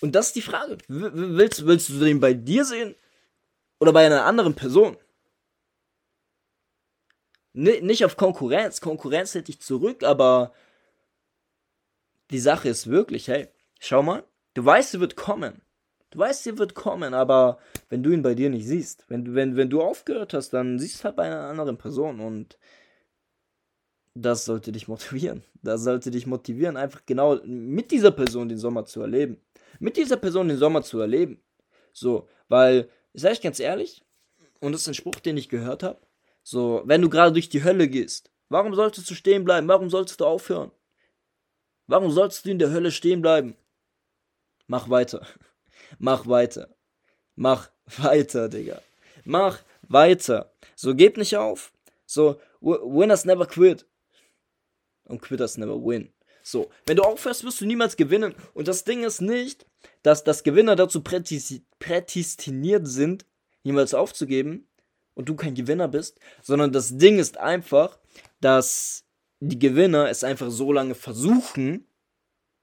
Und 0.00 0.14
das 0.14 0.28
ist 0.28 0.36
die 0.36 0.42
Frage. 0.42 0.78
Willst, 0.88 1.66
willst 1.66 1.88
du 1.90 1.98
den 2.00 2.20
bei 2.20 2.32
dir 2.32 2.64
sehen? 2.64 2.94
Oder 3.78 3.92
bei 3.92 4.06
einer 4.06 4.24
anderen 4.24 4.54
Person? 4.54 4.96
N 7.52 7.84
nicht 7.84 8.04
auf 8.04 8.16
Konkurrenz. 8.16 8.80
Konkurrenz 8.80 9.34
hätte 9.34 9.50
ich 9.50 9.60
zurück, 9.60 10.02
aber 10.02 10.52
die 12.30 12.38
Sache 12.38 12.68
ist 12.68 12.86
wirklich, 12.86 13.28
hey, 13.28 13.48
schau 13.80 14.02
mal, 14.02 14.24
du 14.54 14.64
weißt, 14.64 14.92
sie 14.92 15.00
wird 15.00 15.16
kommen. 15.16 15.60
Du 16.10 16.18
weißt, 16.18 16.44
sie 16.44 16.58
wird 16.58 16.74
kommen, 16.74 17.14
aber 17.14 17.58
wenn 17.88 18.02
du 18.02 18.10
ihn 18.10 18.22
bei 18.22 18.34
dir 18.34 18.50
nicht 18.50 18.66
siehst, 18.66 19.04
wenn, 19.08 19.34
wenn, 19.34 19.56
wenn 19.56 19.70
du 19.70 19.80
aufgehört 19.80 20.34
hast, 20.34 20.50
dann 20.50 20.78
siehst 20.78 21.00
du 21.00 21.04
halt 21.04 21.16
bei 21.16 21.24
einer 21.24 21.42
anderen 21.42 21.78
Person 21.78 22.20
und 22.20 22.58
das 24.14 24.44
sollte 24.44 24.72
dich 24.72 24.88
motivieren. 24.88 25.44
Das 25.62 25.82
sollte 25.82 26.10
dich 26.10 26.26
motivieren, 26.26 26.76
einfach 26.76 27.02
genau 27.06 27.40
mit 27.44 27.92
dieser 27.92 28.10
Person 28.10 28.48
den 28.48 28.58
Sommer 28.58 28.86
zu 28.86 29.00
erleben 29.02 29.40
mit 29.78 29.96
dieser 29.96 30.16
Person 30.16 30.48
den 30.48 30.58
Sommer 30.58 30.82
zu 30.82 30.98
erleben. 31.00 31.42
So, 31.92 32.28
weil, 32.48 32.88
sag 33.14 33.32
ich 33.32 33.40
ganz 33.40 33.60
ehrlich, 33.60 34.04
und 34.60 34.72
das 34.72 34.82
ist 34.82 34.88
ein 34.88 34.94
Spruch, 34.94 35.16
den 35.16 35.36
ich 35.36 35.48
gehört 35.48 35.82
habe, 35.82 36.00
so, 36.42 36.82
wenn 36.84 37.02
du 37.02 37.08
gerade 37.08 37.32
durch 37.32 37.48
die 37.48 37.64
Hölle 37.64 37.88
gehst, 37.88 38.30
warum 38.48 38.74
solltest 38.74 39.10
du 39.10 39.14
stehen 39.14 39.44
bleiben? 39.44 39.68
Warum 39.68 39.90
solltest 39.90 40.20
du 40.20 40.26
aufhören? 40.26 40.70
Warum 41.86 42.10
solltest 42.10 42.44
du 42.44 42.50
in 42.50 42.58
der 42.58 42.70
Hölle 42.70 42.92
stehen 42.92 43.22
bleiben? 43.22 43.56
Mach 44.66 44.88
weiter. 44.88 45.26
Mach 45.98 46.26
weiter. 46.26 46.68
Mach 47.34 47.70
weiter, 47.98 48.48
Digga. 48.48 48.80
Mach 49.24 49.58
weiter. 49.82 50.52
So, 50.76 50.94
gib 50.94 51.16
nicht 51.16 51.36
auf. 51.36 51.72
So, 52.06 52.40
winners 52.60 53.24
never 53.24 53.46
quit. 53.46 53.86
Und 55.04 55.20
quitters 55.20 55.58
never 55.58 55.76
win. 55.76 56.12
So, 56.42 56.70
wenn 56.86 56.96
du 56.96 57.02
aufhörst, 57.02 57.44
wirst 57.44 57.60
du 57.60 57.66
niemals 57.66 57.96
gewinnen. 57.96 58.34
Und 58.54 58.68
das 58.68 58.84
Ding 58.84 59.04
ist 59.04 59.20
nicht, 59.20 59.66
dass 60.02 60.24
das 60.24 60.42
Gewinner 60.42 60.76
dazu 60.76 61.02
prädestiniert 61.02 62.86
sind, 62.86 63.26
niemals 63.62 63.94
aufzugeben 63.94 64.66
und 65.14 65.28
du 65.28 65.36
kein 65.36 65.54
Gewinner 65.54 65.88
bist, 65.88 66.18
sondern 66.42 66.72
das 66.72 66.96
Ding 66.96 67.18
ist 67.18 67.38
einfach, 67.38 67.98
dass 68.40 69.04
die 69.40 69.58
Gewinner 69.58 70.08
es 70.08 70.24
einfach 70.24 70.50
so 70.50 70.72
lange 70.72 70.94
versuchen, 70.94 71.86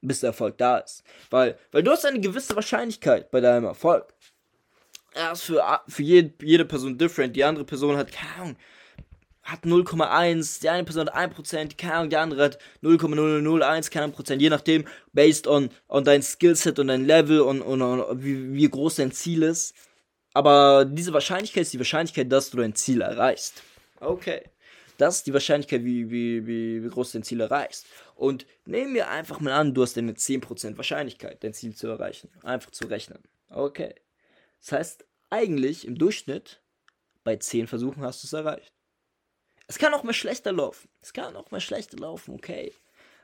bis 0.02 0.22
der 0.22 0.30
Erfolg 0.30 0.58
da 0.58 0.78
ist. 0.78 1.04
Weil, 1.30 1.58
weil 1.72 1.84
du 1.84 1.92
hast 1.92 2.06
eine 2.06 2.20
gewisse 2.20 2.56
Wahrscheinlichkeit 2.56 3.32
bei 3.32 3.42
deinem 3.42 3.66
Erfolg. 3.66 4.14
Er 5.14 5.32
ist 5.32 5.44
für, 5.44 5.64
für 5.88 6.04
jede, 6.04 6.34
jede 6.46 6.66
Person 6.66 6.98
different. 6.98 7.36
Die 7.36 7.44
andere 7.44 7.66
Person 7.66 7.98
hat, 7.98 8.12
keine 8.12 8.34
Ahnung, 8.36 8.58
hat 9.48 9.64
0,1, 9.64 10.62
die 10.62 10.70
eine 10.70 10.84
Person 10.84 11.08
hat 11.08 11.34
1%, 11.34 11.78
keine 11.78 11.94
Ahnung, 11.94 12.10
die 12.10 12.18
andere 12.18 12.44
hat 12.44 12.60
0,0001, 12.84 13.90
keine 13.90 14.12
Prozent, 14.12 14.42
je 14.42 14.50
nachdem, 14.50 14.86
based 15.14 15.48
on, 15.48 15.70
on 15.88 16.04
dein 16.04 16.22
Skillset 16.22 16.80
und 16.80 16.88
dein 16.88 17.06
Level 17.06 17.40
und, 17.40 17.62
und, 17.62 17.82
und 17.82 18.24
wie, 18.24 18.54
wie 18.54 18.70
groß 18.70 18.96
dein 18.96 19.14
Ziel 19.14 19.44
ist. 19.44 19.74
Aber 20.34 20.84
diese 20.86 21.14
Wahrscheinlichkeit 21.14 21.64
ist 21.64 21.74
die 21.74 21.80
Wahrscheinlichkeit, 21.80 22.30
dass 22.32 22.50
du 22.50 22.58
dein 22.58 22.76
Ziel 22.76 23.02
erreichst. 23.02 23.64
Okay. 24.02 24.44
Das 24.98 25.18
ist 25.18 25.28
die 25.28 25.34
Wahrscheinlichkeit, 25.34 25.86
wie, 25.86 26.10
wie, 26.12 26.46
wie, 26.46 26.84
wie 26.84 26.90
groß 26.90 27.14
dein 27.14 27.24
Ziel 27.24 27.40
erreichst. 27.40 27.86
Und 28.16 28.46
nehmen 28.66 28.94
wir 28.94 29.10
einfach 29.10 29.40
mal 29.40 29.54
an, 29.54 29.74
du 29.74 29.82
hast 29.82 29.98
eine 29.98 30.12
10% 30.12 30.76
Wahrscheinlichkeit, 30.76 31.44
dein 31.44 31.54
Ziel 31.54 31.74
zu 31.74 31.88
erreichen. 31.88 32.30
Einfach 32.44 32.72
zu 32.72 32.88
rechnen. 32.88 33.20
Okay. 33.50 33.96
Das 34.60 34.74
heißt, 34.74 35.06
eigentlich 35.30 35.88
im 35.88 35.98
Durchschnitt 35.98 36.62
bei 37.24 37.38
10 37.38 37.68
Versuchen 37.68 38.04
hast 38.04 38.24
du 38.24 38.28
es 38.28 38.34
erreicht. 38.34 38.74
Es 39.68 39.78
kann 39.78 39.94
auch 39.94 40.04
mal 40.04 40.14
schlechter 40.14 40.54
laufen. 40.54 40.90
Es 41.02 41.14
kann 41.14 41.36
auch 41.36 41.52
mal 41.52 41.60
schlechter 41.60 41.98
laufen, 41.98 42.34
okay. 42.36 42.74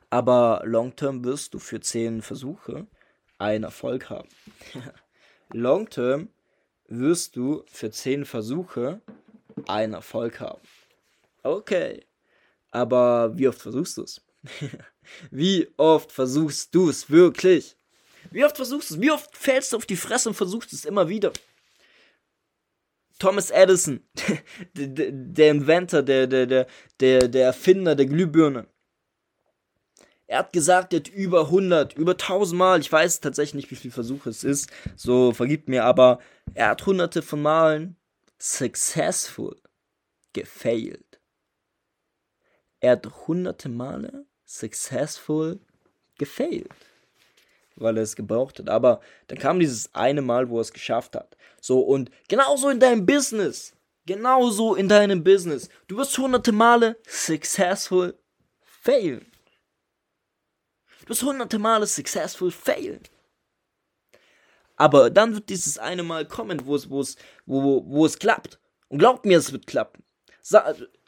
Aber 0.10 0.62
long 0.66 0.96
term 0.96 1.24
wirst 1.24 1.54
du 1.54 1.60
für 1.60 1.80
10 1.80 2.22
Versuche 2.22 2.86
einen 3.38 3.64
Erfolg 3.64 4.10
haben. 4.10 4.30
long 5.54 5.90
term 5.90 6.30
wirst 6.88 7.36
du 7.36 7.64
für 7.68 7.90
10 7.90 8.26
Versuche 8.26 9.02
einen 9.68 9.94
Erfolg 9.94 10.40
haben. 10.40 10.62
Okay. 11.44 12.06
Aber 12.72 13.38
wie 13.38 13.48
oft 13.48 13.62
versuchst 13.62 13.98
du 13.98 14.04
es? 14.04 14.22
wie 15.32 15.70
oft 15.78 16.12
versuchst 16.12 16.76
du 16.76 16.90
es 16.90 17.10
wirklich? 17.10 17.78
Wie 18.32 18.44
oft 18.44 18.56
versuchst 18.58 18.92
du 18.92 18.96
es? 18.96 19.02
Wie 19.02 19.12
oft 19.12 19.36
fällst 19.36 19.74
du 19.74 19.78
auf 19.78 19.86
die 19.86 19.96
Fresse 19.96 20.30
und 20.30 20.36
versuchst 20.36 20.74
es 20.74 20.86
immer 20.86 21.08
wieder? 21.08 21.32
Thomas 23.20 23.52
Edison, 23.52 24.02
der, 24.74 25.52
Inventor, 25.52 26.02
der, 26.02 26.28
der, 26.28 26.46
der, 26.46 26.68
der, 27.00 27.28
der 27.28 27.46
Erfinder 27.46 27.96
der 27.96 28.06
Glühbirne. 28.06 28.68
Er 30.26 30.40
hat 30.40 30.54
gesagt, 30.54 30.94
er 30.94 31.00
hat 31.00 31.10
über 31.10 31.42
100, 31.42 31.94
über 31.94 32.14
1000 32.14 32.58
Mal, 32.58 32.80
ich 32.80 32.92
weiß 32.92 33.20
tatsächlich 33.20 33.54
nicht, 33.54 33.72
wie 33.72 33.76
viele 33.76 33.94
Versuche 33.94 34.30
es 34.30 34.44
ist, 34.44 34.72
so 34.96 35.32
vergibt 35.32 35.70
mir, 35.70 35.84
aber 35.84 36.20
er 36.54 36.70
hat 36.70 36.86
hunderte 36.86 37.22
von 37.22 37.42
Malen 37.42 37.98
successful 38.40 39.56
gefailed. 40.34 41.20
Er 42.80 42.94
hat 42.94 43.28
hunderte 43.28 43.70
Male 43.70 44.26
successful 44.46 45.60
gefailed 46.18 46.70
weil 47.76 47.98
er 47.98 48.04
es 48.04 48.16
gebraucht 48.16 48.60
hat. 48.60 48.70
Aber 48.70 49.02
dann 49.28 49.38
kam 49.38 49.60
dieses 49.60 49.94
eine 49.94 50.22
Mal, 50.22 50.50
wo 50.50 50.58
er 50.58 50.62
es 50.62 50.74
geschafft 50.74 51.16
hat. 51.16 51.36
So, 51.62 51.80
und 51.80 52.10
genauso 52.28 52.70
in 52.70 52.80
deinem 52.80 53.06
Business. 53.06 53.74
Genauso 54.06 54.76
in 54.76 54.90
deinem 54.90 55.24
Business. 55.24 55.70
Du 55.88 55.98
wirst 55.98 56.18
hunderte 56.18 56.52
Male 56.52 56.98
successful 57.08 58.18
failen. 58.62 59.32
Du 61.02 61.10
wirst 61.10 61.24
hunderte 61.24 61.58
Male 61.58 61.88
successful 61.88 62.52
failen. 62.52 63.02
Aber 64.76 65.10
dann 65.10 65.34
wird 65.34 65.50
dieses 65.50 65.78
eine 65.78 66.04
Mal 66.04 66.28
kommen, 66.28 66.66
wo 66.66 66.76
es, 66.76 66.90
wo 66.90 67.00
es, 67.00 67.16
wo, 67.46 67.84
wo 67.86 68.06
es 68.06 68.20
klappt. 68.20 68.60
Und 68.90 68.98
glaubt 69.00 69.26
mir, 69.26 69.38
es 69.38 69.52
wird 69.52 69.68
klappen. 69.68 70.04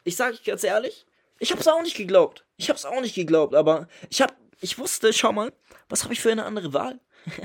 Ich 0.04 0.16
sage 0.16 0.38
ganz 0.44 0.64
ehrlich, 0.64 1.06
ich 1.38 1.50
habe 1.50 1.60
es 1.60 1.68
auch 1.68 1.82
nicht 1.82 1.96
geglaubt. 1.96 2.46
Ich 2.56 2.68
habe 2.70 2.78
es 2.78 2.86
auch 2.86 3.00
nicht 3.00 3.14
geglaubt, 3.14 3.54
aber 3.54 3.88
ich 4.08 4.22
habe 4.22 4.32
ich 4.60 4.78
wusste, 4.78 5.12
schau 5.12 5.32
mal, 5.32 5.52
was 5.88 6.04
habe 6.04 6.14
ich 6.14 6.20
für 6.20 6.32
eine 6.32 6.44
andere 6.44 6.72
Wahl? 6.72 7.00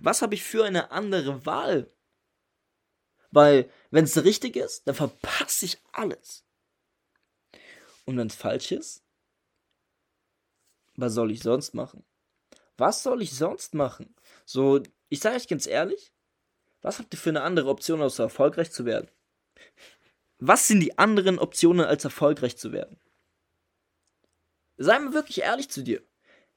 was 0.00 0.22
habe 0.22 0.34
ich 0.34 0.42
für 0.42 0.64
eine 0.64 0.90
andere 0.90 1.44
Wahl? 1.46 1.90
Weil, 3.30 3.70
wenn 3.90 4.04
es 4.04 4.22
richtig 4.22 4.56
ist, 4.56 4.86
dann 4.86 4.94
verpasse 4.94 5.66
ich 5.66 5.78
alles. 5.92 6.44
Und 8.04 8.16
wenn 8.16 8.28
es 8.28 8.36
falsch 8.36 8.72
ist, 8.72 9.02
was 10.96 11.14
soll 11.14 11.32
ich 11.32 11.42
sonst 11.42 11.74
machen? 11.74 12.04
Was 12.76 13.02
soll 13.02 13.22
ich 13.22 13.34
sonst 13.34 13.74
machen? 13.74 14.14
So, 14.44 14.82
ich 15.08 15.20
sage 15.20 15.36
euch 15.36 15.48
ganz 15.48 15.66
ehrlich, 15.66 16.12
was 16.80 16.98
habt 16.98 17.12
ihr 17.12 17.18
für 17.18 17.30
eine 17.30 17.42
andere 17.42 17.68
Option, 17.68 18.02
außer 18.02 18.24
erfolgreich 18.24 18.70
zu 18.70 18.84
werden? 18.84 19.10
Was 20.38 20.68
sind 20.68 20.80
die 20.80 20.98
anderen 20.98 21.38
Optionen, 21.38 21.86
als 21.86 22.04
erfolgreich 22.04 22.56
zu 22.56 22.72
werden? 22.72 23.00
Sei 24.76 24.98
mal 24.98 25.14
wirklich 25.14 25.40
ehrlich 25.42 25.70
zu 25.70 25.82
dir 25.82 26.02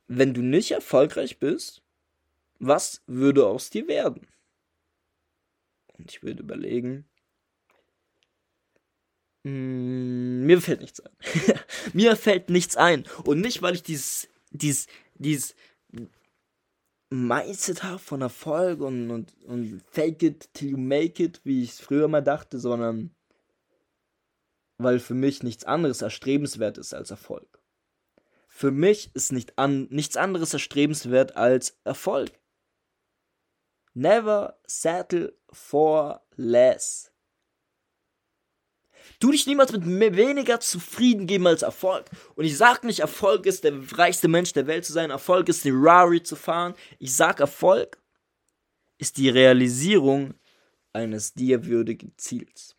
wenn 0.07 0.33
du 0.33 0.41
nicht 0.41 0.71
erfolgreich 0.71 1.39
bist, 1.39 1.81
was 2.59 3.01
würde 3.07 3.45
aus 3.45 3.69
dir 3.69 3.87
werden? 3.87 4.27
Und 5.97 6.11
ich 6.11 6.23
würde 6.23 6.43
überlegen, 6.43 7.05
hm, 9.43 10.45
mir 10.45 10.61
fällt 10.61 10.81
nichts 10.81 10.99
ein. 10.99 11.11
mir 11.93 12.15
fällt 12.15 12.49
nichts 12.49 12.77
ein. 12.77 13.05
Und 13.23 13.41
nicht, 13.41 13.61
weil 13.61 13.75
ich 13.75 13.83
dieses, 13.83 14.27
dieses, 14.51 14.87
dieses 15.15 15.55
Mindset 17.09 17.83
habe 17.83 17.99
von 17.99 18.21
Erfolg 18.21 18.81
und, 18.81 19.09
und, 19.09 19.33
und 19.45 19.81
fake 19.89 20.23
it 20.23 20.53
till 20.53 20.71
you 20.71 20.77
make 20.77 21.23
it, 21.23 21.39
wie 21.43 21.63
ich 21.63 21.71
es 21.71 21.79
früher 21.79 22.07
mal 22.07 22.21
dachte, 22.21 22.59
sondern 22.59 23.11
weil 24.77 24.99
für 24.99 25.13
mich 25.13 25.41
nichts 25.43 25.63
anderes 25.63 26.01
erstrebenswert 26.01 26.77
ist 26.77 26.93
als 26.93 27.09
Erfolg. 27.09 27.56
Für 28.57 28.71
mich 28.71 29.11
ist 29.13 29.31
nicht 29.31 29.59
an, 29.59 29.85
nichts 29.91 30.17
anderes 30.17 30.51
erstrebenswert 30.51 31.37
als 31.37 31.77
Erfolg. 31.83 32.31
Never 33.93 34.57
settle 34.65 35.37
for 35.51 36.25
less. 36.37 37.11
Tu 39.19 39.31
dich 39.31 39.45
niemals 39.45 39.73
mit 39.73 39.85
weniger 39.85 40.59
zufrieden 40.59 41.27
geben 41.27 41.45
als 41.45 41.61
Erfolg. 41.61 42.09
Und 42.33 42.45
ich 42.45 42.57
sag 42.57 42.83
nicht, 42.83 43.01
Erfolg 43.01 43.45
ist 43.45 43.63
der 43.63 43.75
reichste 43.91 44.27
Mensch 44.27 44.53
der 44.53 44.65
Welt 44.65 44.85
zu 44.85 44.91
sein, 44.91 45.11
Erfolg 45.11 45.49
ist 45.49 45.63
die 45.63 45.71
Rari 45.71 46.23
zu 46.23 46.35
fahren. 46.35 46.73
Ich 46.97 47.15
sag, 47.15 47.39
Erfolg 47.39 48.01
ist 48.97 49.17
die 49.17 49.29
Realisierung 49.29 50.33
eines 50.93 51.31
dir 51.31 51.63
würdigen 51.67 52.11
Ziels. 52.17 52.76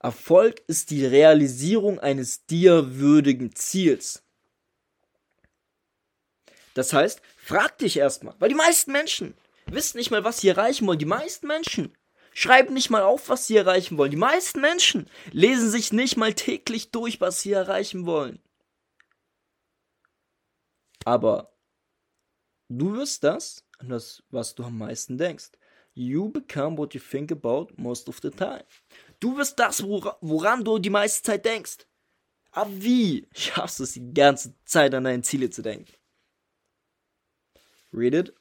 Erfolg 0.00 0.62
ist 0.68 0.90
die 0.90 1.04
Realisierung 1.04 1.98
eines 1.98 2.46
dir 2.46 2.96
würdigen 2.96 3.54
Ziels. 3.54 4.22
Das 6.74 6.92
heißt, 6.92 7.20
frag 7.36 7.78
dich 7.78 7.96
erstmal, 7.96 8.34
weil 8.38 8.50
die 8.50 8.54
meisten 8.54 8.92
Menschen 8.92 9.34
wissen 9.66 9.98
nicht 9.98 10.10
mal, 10.10 10.22
was 10.22 10.40
sie 10.40 10.48
erreichen 10.48 10.86
wollen. 10.86 11.00
Die 11.00 11.04
meisten 11.04 11.48
Menschen 11.48 11.92
schreiben 12.32 12.74
nicht 12.74 12.90
mal 12.90 13.02
auf, 13.02 13.28
was 13.28 13.48
sie 13.48 13.56
erreichen 13.56 13.98
wollen. 13.98 14.12
Die 14.12 14.16
meisten 14.16 14.60
Menschen 14.60 15.10
lesen 15.32 15.70
sich 15.70 15.92
nicht 15.92 16.16
mal 16.16 16.34
täglich 16.34 16.92
durch, 16.92 17.20
was 17.20 17.40
sie 17.40 17.52
erreichen 17.52 18.06
wollen. 18.06 18.40
Aber 21.04 21.52
du 22.68 22.94
wirst 22.94 23.24
das, 23.24 23.64
das, 23.80 24.22
was 24.30 24.54
du 24.54 24.62
am 24.62 24.78
meisten 24.78 25.18
denkst. 25.18 25.50
You 25.94 26.28
become 26.28 26.78
what 26.78 26.94
you 26.94 27.00
think 27.00 27.32
about 27.32 27.72
most 27.76 28.08
of 28.08 28.20
the 28.22 28.30
time. 28.30 28.62
Du 29.20 29.36
wirst 29.36 29.58
das, 29.58 29.82
woran 29.82 30.64
du 30.64 30.78
die 30.78 30.90
meiste 30.90 31.22
Zeit 31.22 31.44
denkst. 31.44 31.86
Aber 32.52 32.70
wie 32.70 33.28
schaffst 33.34 33.78
du 33.78 33.84
es 33.84 33.92
die 33.92 34.14
ganze 34.14 34.54
Zeit 34.64 34.94
an 34.94 35.04
deine 35.04 35.22
Ziele 35.22 35.50
zu 35.50 35.62
denken? 35.62 35.92
Read 37.92 38.14
it. 38.14 38.34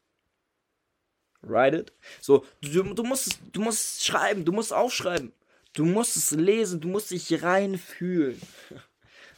Write 1.42 1.78
it. 1.78 1.94
So, 2.22 2.46
du, 2.62 2.94
du, 2.94 3.04
musst, 3.04 3.40
du 3.52 3.62
musst 3.62 4.04
schreiben, 4.04 4.44
du 4.44 4.52
musst 4.52 4.74
aufschreiben. 4.74 5.34
Du 5.74 5.86
musst 5.86 6.18
es 6.18 6.32
lesen, 6.32 6.82
du 6.82 6.88
musst 6.88 7.12
dich 7.12 7.44
reinfühlen. 7.44 8.42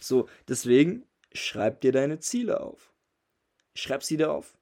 So, 0.01 0.29
deswegen 0.48 1.05
schreib 1.34 1.81
dir 1.81 1.91
deine 1.91 2.22
Ziele 2.22 2.62
auf. 2.62 2.93
Schreib 3.75 4.01
sie 4.01 4.15
dir 4.15 4.31
auf. 4.31 4.58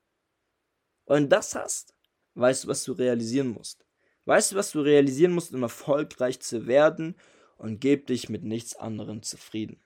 Und 1.05 1.29
das 1.29 1.53
hast, 1.53 1.93
weißt 2.33 2.63
du, 2.63 2.67
was 2.69 2.83
du 2.83 2.93
realisieren 2.93 3.49
musst. 3.49 3.85
Weißt 4.27 4.51
du, 4.51 4.55
was 4.55 4.71
du 4.71 4.81
realisieren 4.81 5.31
musst, 5.31 5.53
um 5.53 5.63
erfolgreich 5.63 6.39
zu 6.39 6.67
werden 6.67 7.15
und 7.57 7.79
gib 7.79 8.07
dich 8.07 8.29
mit 8.29 8.43
nichts 8.43 8.75
anderem 8.75 9.23
zufrieden. 9.23 9.79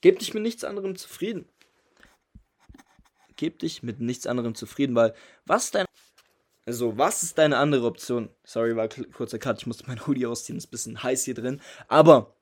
Gib 0.00 0.20
dich 0.20 0.32
mit 0.32 0.42
nichts 0.42 0.64
anderem 0.64 0.96
zufrieden. 0.96 1.46
Gib 3.36 3.58
dich 3.58 3.82
mit 3.82 4.00
nichts 4.00 4.26
anderem 4.26 4.54
zufrieden, 4.54 4.94
weil 4.94 5.14
was 5.44 5.70
dein 5.70 5.84
also, 6.66 6.96
was 6.96 7.22
ist 7.22 7.36
deine 7.36 7.58
andere 7.58 7.84
Option? 7.84 8.30
Sorry, 8.42 8.74
war 8.74 8.88
kurzer 8.88 9.38
Cut, 9.38 9.58
ich 9.58 9.66
musste 9.66 9.84
mein 9.86 10.06
Hoodie 10.06 10.24
ausziehen, 10.24 10.56
ist 10.56 10.68
ein 10.68 10.70
bisschen 10.70 11.02
heiß 11.02 11.24
hier 11.24 11.34
drin. 11.34 11.60
Aber 11.88 12.34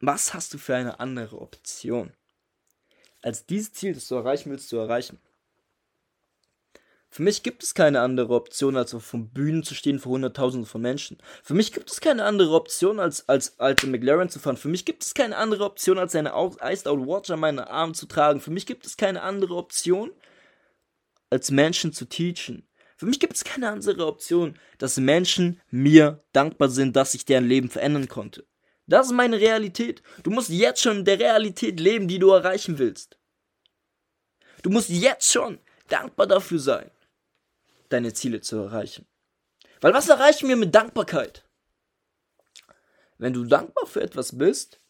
was 0.00 0.34
hast 0.34 0.52
du 0.52 0.58
für 0.58 0.74
eine 0.74 1.00
andere 1.00 1.40
Option? 1.40 2.12
als 3.26 3.44
dieses 3.44 3.72
Ziel, 3.72 3.92
das 3.92 4.06
du 4.06 4.14
erreichen 4.14 4.50
willst, 4.50 4.68
zu 4.68 4.76
erreichen. 4.76 5.18
Für 7.16 7.22
mich 7.22 7.42
gibt 7.42 7.62
es 7.62 7.72
keine 7.72 8.02
andere 8.02 8.34
Option, 8.34 8.76
als 8.76 8.92
auf 8.92 9.14
Bühnen 9.14 9.62
zu 9.62 9.74
stehen 9.74 9.98
vor 9.98 10.12
Hunderttausenden 10.12 10.66
von 10.66 10.82
Menschen. 10.82 11.16
Für 11.42 11.54
mich 11.54 11.72
gibt 11.72 11.90
es 11.90 12.02
keine 12.02 12.24
andere 12.24 12.52
Option, 12.52 13.00
als, 13.00 13.26
als, 13.26 13.58
als 13.58 13.86
McLaren 13.86 14.28
zu 14.28 14.38
fahren. 14.38 14.58
Für 14.58 14.68
mich 14.68 14.84
gibt 14.84 15.02
es 15.02 15.14
keine 15.14 15.38
andere 15.38 15.64
Option, 15.64 15.98
als 15.98 16.14
eine 16.14 16.34
Iced 16.34 16.86
Out 16.86 17.06
Watch 17.06 17.30
an 17.30 17.40
meinen 17.40 17.60
Arm 17.60 17.94
zu 17.94 18.04
tragen. 18.04 18.42
Für 18.42 18.50
mich 18.50 18.66
gibt 18.66 18.84
es 18.84 18.98
keine 18.98 19.22
andere 19.22 19.54
Option, 19.54 20.10
als 21.30 21.50
Menschen 21.50 21.94
zu 21.94 22.04
teachen. 22.04 22.68
Für 22.98 23.06
mich 23.06 23.18
gibt 23.18 23.36
es 23.36 23.44
keine 23.44 23.70
andere 23.70 24.04
Option, 24.06 24.58
dass 24.76 24.98
Menschen 24.98 25.62
mir 25.70 26.22
dankbar 26.34 26.68
sind, 26.68 26.96
dass 26.96 27.14
ich 27.14 27.24
deren 27.24 27.48
Leben 27.48 27.70
verändern 27.70 28.08
konnte. 28.08 28.46
Das 28.86 29.06
ist 29.06 29.12
meine 29.14 29.40
Realität. 29.40 30.02
Du 30.22 30.30
musst 30.30 30.50
jetzt 30.50 30.82
schon 30.82 30.98
in 30.98 31.04
der 31.06 31.18
Realität 31.18 31.80
leben, 31.80 32.08
die 32.08 32.18
du 32.18 32.28
erreichen 32.28 32.76
willst. 32.78 33.18
Du 34.62 34.68
musst 34.68 34.90
jetzt 34.90 35.32
schon 35.32 35.60
dankbar 35.88 36.26
dafür 36.26 36.58
sein 36.58 36.90
deine 37.88 38.12
Ziele 38.12 38.40
zu 38.40 38.56
erreichen. 38.56 39.06
Weil 39.80 39.94
was 39.94 40.08
erreichen 40.08 40.48
wir 40.48 40.56
mit 40.56 40.74
Dankbarkeit? 40.74 41.44
Wenn 43.18 43.32
du 43.32 43.44
dankbar 43.44 43.86
für 43.86 44.02
etwas 44.02 44.36
bist, 44.36 44.80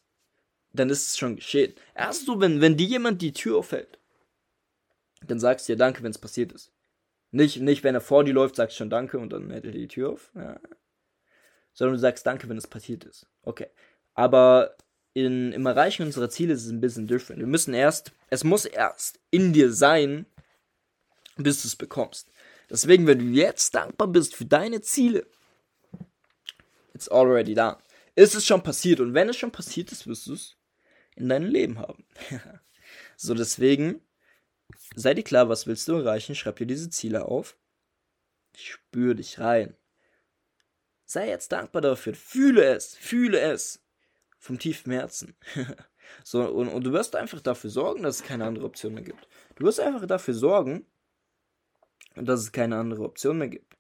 dann 0.73 0.91
ist 0.91 1.09
es 1.09 1.19
schon 1.19 1.37
geschehen. 1.37 1.75
Erst 1.95 2.27
so, 2.27 2.41
wenn, 2.41 2.61
wenn 2.61 2.77
dir 2.77 2.87
jemand 2.87 3.23
die 3.23 3.33
Tür 3.33 3.59
aufhält, 3.59 3.99
dann 5.27 5.41
sagst 5.41 5.69
du 5.69 5.73
dir 5.73 5.79
Danke, 5.79 6.03
wenn 6.03 6.11
es 6.11 6.19
passiert 6.19 6.53
ist. 6.53 6.73
Nicht, 7.31 7.61
nicht, 7.61 7.85
wenn 7.85 7.95
er 7.95 8.01
vor 8.01 8.25
dir 8.25 8.35
läuft, 8.35 8.57
sagst 8.57 8.77
du 8.77 8.79
schon 8.79 8.91
Danke 8.91 9.19
und 9.19 9.33
dann 9.33 9.51
hält 9.51 9.65
er 9.65 9.73
die 9.73 9.89
Tür 9.89 10.11
auf. 10.11 10.31
Ja. 10.35 10.61
Sondern 11.73 11.95
du 11.95 12.01
sagst 12.01 12.27
Danke, 12.27 12.49
wenn 12.49 12.57
es 12.57 12.67
passiert 12.67 13.05
ist. 13.05 13.27
Okay. 13.43 13.69
Aber 14.15 14.77
in, 15.13 15.53
im 15.53 15.67
Erreichen 15.67 16.03
unserer 16.03 16.31
Ziele 16.31 16.55
ist 16.55 16.65
es 16.65 16.71
ein 16.71 16.81
bisschen 16.81 17.07
different. 17.07 17.41
Wir 17.41 17.47
müssen 17.47 17.75
erst, 17.75 18.13
es 18.29 18.45
muss 18.45 18.65
erst 18.65 19.19
in 19.31 19.53
dir 19.53 19.73
sein, 19.73 20.27
bis 21.37 21.63
du 21.63 21.69
es 21.69 21.77
bekommst. 21.77 22.31
Deswegen, 22.69 23.07
wenn 23.07 23.19
du 23.19 23.25
jetzt 23.27 23.75
dankbar 23.75 24.09
bist 24.09 24.35
für 24.35 24.45
deine 24.45 24.81
Ziele, 24.81 25.27
it's 26.95 27.09
already 27.09 27.55
done. 27.55 27.79
Ist 28.15 28.35
es 28.35 28.47
schon 28.47 28.63
passiert 28.63 29.01
und 29.01 29.15
wenn 29.15 29.29
es 29.29 29.37
schon 29.37 29.53
passiert 29.53 29.93
ist, 29.93 30.07
wirst 30.07 30.27
du 30.27 30.35
es 30.35 30.57
in 31.15 31.29
deinem 31.29 31.49
Leben 31.49 31.79
haben. 31.79 32.05
so, 33.17 33.35
deswegen, 33.35 34.01
sei 34.95 35.15
dir 35.15 35.23
klar, 35.23 35.49
was 35.49 35.67
willst 35.67 35.87
du 35.89 35.95
erreichen? 35.95 36.35
Schreib 36.35 36.57
dir 36.57 36.67
diese 36.67 36.91
Ziele 36.91 37.27
auf. 37.27 37.57
Spür 38.57 39.15
dich 39.15 39.39
rein. 39.39 39.77
Sei 41.05 41.29
jetzt 41.29 41.53
dankbar 41.53 41.83
dafür. 41.83 42.15
Fühle 42.15 42.65
es, 42.65 42.97
fühle 42.97 43.39
es. 43.39 43.83
Vom 44.39 44.59
tiefen 44.59 44.93
Herzen. 44.93 45.37
so, 46.25 46.43
und, 46.49 46.69
und 46.69 46.85
du 46.85 46.93
wirst 46.93 47.17
einfach 47.17 47.41
dafür 47.41 47.71
sorgen, 47.71 48.03
dass 48.03 48.17
es 48.17 48.23
keine 48.23 48.45
andere 48.45 48.65
Option 48.67 48.95
mehr 48.95 49.05
gibt. 49.05 49.29
Du 49.57 49.65
wirst 49.65 49.81
einfach 49.81 50.07
dafür 50.07 50.35
sorgen, 50.35 50.87
und 52.17 52.27
dass 52.27 52.41
es 52.41 52.53
keine 52.53 52.77
andere 52.77 53.03
Option 53.03 53.39
mehr 53.39 53.49
gibt. 53.49 53.77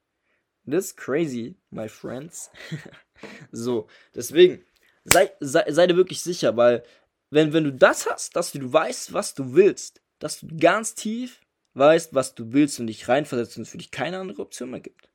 This 0.69 0.95
crazy, 0.95 1.57
my 1.71 1.88
friends. 1.88 2.50
so, 3.52 3.88
deswegen, 4.14 4.64
sei, 5.05 5.31
sei, 5.40 5.71
sei 5.71 5.87
dir 5.87 5.97
wirklich 5.97 6.21
sicher, 6.21 6.57
weil 6.57 6.83
wenn, 7.31 7.52
wenn 7.52 7.64
du 7.64 7.73
das 7.73 8.07
hast, 8.07 8.37
dass 8.37 8.52
du 8.52 8.73
weißt, 8.73 9.12
was 9.12 9.35
du 9.35 9.55
willst, 9.55 10.02
dass 10.19 10.40
du 10.40 10.49
ganz 10.57 10.95
tief 10.95 11.40
weißt, 11.75 12.14
was 12.14 12.35
du 12.35 12.52
willst 12.52 12.81
und 12.81 12.87
dich 12.87 13.09
reinversetzt 13.09 13.57
und 13.57 13.62
es 13.62 13.69
für 13.69 13.78
dich 13.78 13.90
keine 13.90 14.19
andere 14.19 14.43
Option 14.43 14.71
mehr 14.71 14.81
gibt, 14.81 15.11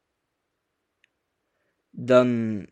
dann 1.92 2.72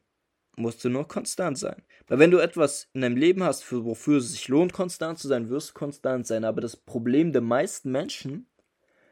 musst 0.55 0.83
du 0.83 0.89
nur 0.89 1.07
konstant 1.07 1.57
sein. 1.57 1.83
Weil 2.07 2.19
wenn 2.19 2.31
du 2.31 2.37
etwas 2.37 2.89
in 2.93 3.01
deinem 3.01 3.17
Leben 3.17 3.43
hast, 3.43 3.63
für, 3.63 3.85
wofür 3.85 4.17
es 4.17 4.31
sich 4.31 4.47
lohnt, 4.47 4.73
konstant 4.73 5.17
zu 5.17 5.27
sein, 5.27 5.49
wirst 5.49 5.69
du 5.69 5.73
konstant 5.73 6.27
sein. 6.27 6.43
Aber 6.43 6.61
das 6.61 6.75
Problem 6.75 7.31
der 7.31 7.41
meisten 7.41 7.91
Menschen 7.91 8.48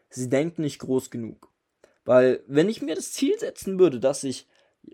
sie 0.10 0.30
denken 0.30 0.62
nicht 0.62 0.80
groß 0.80 1.10
genug. 1.10 1.52
Weil, 2.06 2.44
wenn 2.48 2.70
ich 2.70 2.82
mir 2.82 2.96
das 2.96 3.12
Ziel 3.12 3.38
setzen 3.38 3.80
würde, 3.80 4.00
dass 4.00 4.24
ich 4.24 4.48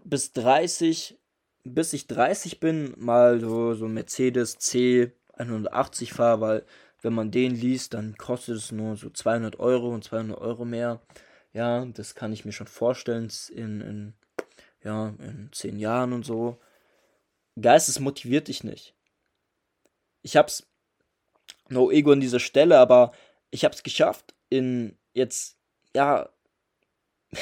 bis 0.03 0.34
30, 0.34 1.20
bis 1.63 1.93
ich 1.93 2.08
30 2.08 2.60
bin, 2.60 2.93
mal 2.98 3.39
so, 3.39 3.75
so 3.75 3.88
Mercedes 3.88 4.60
C180 4.60 6.13
fahre, 6.13 6.41
weil 6.41 6.65
wenn 7.01 7.13
man 7.13 7.32
den 7.32 7.54
liest, 7.54 7.93
dann 7.93 8.17
kostet 8.17 8.58
es 8.58 8.71
nur 8.71 8.95
so 8.95 9.10
200 9.10 9.60
Euro 9.60 9.93
und 9.93 10.04
200 10.04 10.39
Euro 10.39 10.65
mehr. 10.65 11.02
Ja, 11.52 11.86
das 11.86 12.15
kann 12.15 12.34
ich 12.34 12.45
mir 12.45 12.52
schon 12.52 12.67
vorstellen 12.67 13.30
in, 13.52 13.82
in, 13.82 14.13
ja, 14.84 15.10
in 15.19 15.49
10 15.52 15.78
Jahren 15.78 16.13
und 16.13 16.26
so. 16.26 16.60
Geistes 17.62 17.99
motiviert 17.99 18.47
dich 18.47 18.63
nicht. 18.63 18.95
Ich 20.23 20.38
hab's, 20.38 20.65
no 21.69 21.91
ego 21.91 22.12
an 22.12 22.21
dieser 22.21 22.39
Stelle, 22.39 22.80
aber 22.80 23.12
ich 23.52 23.65
hab's 23.65 23.84
geschafft, 23.84 24.34
in 24.49 24.97
jetzt, 25.13 25.58
ja, 25.95 26.30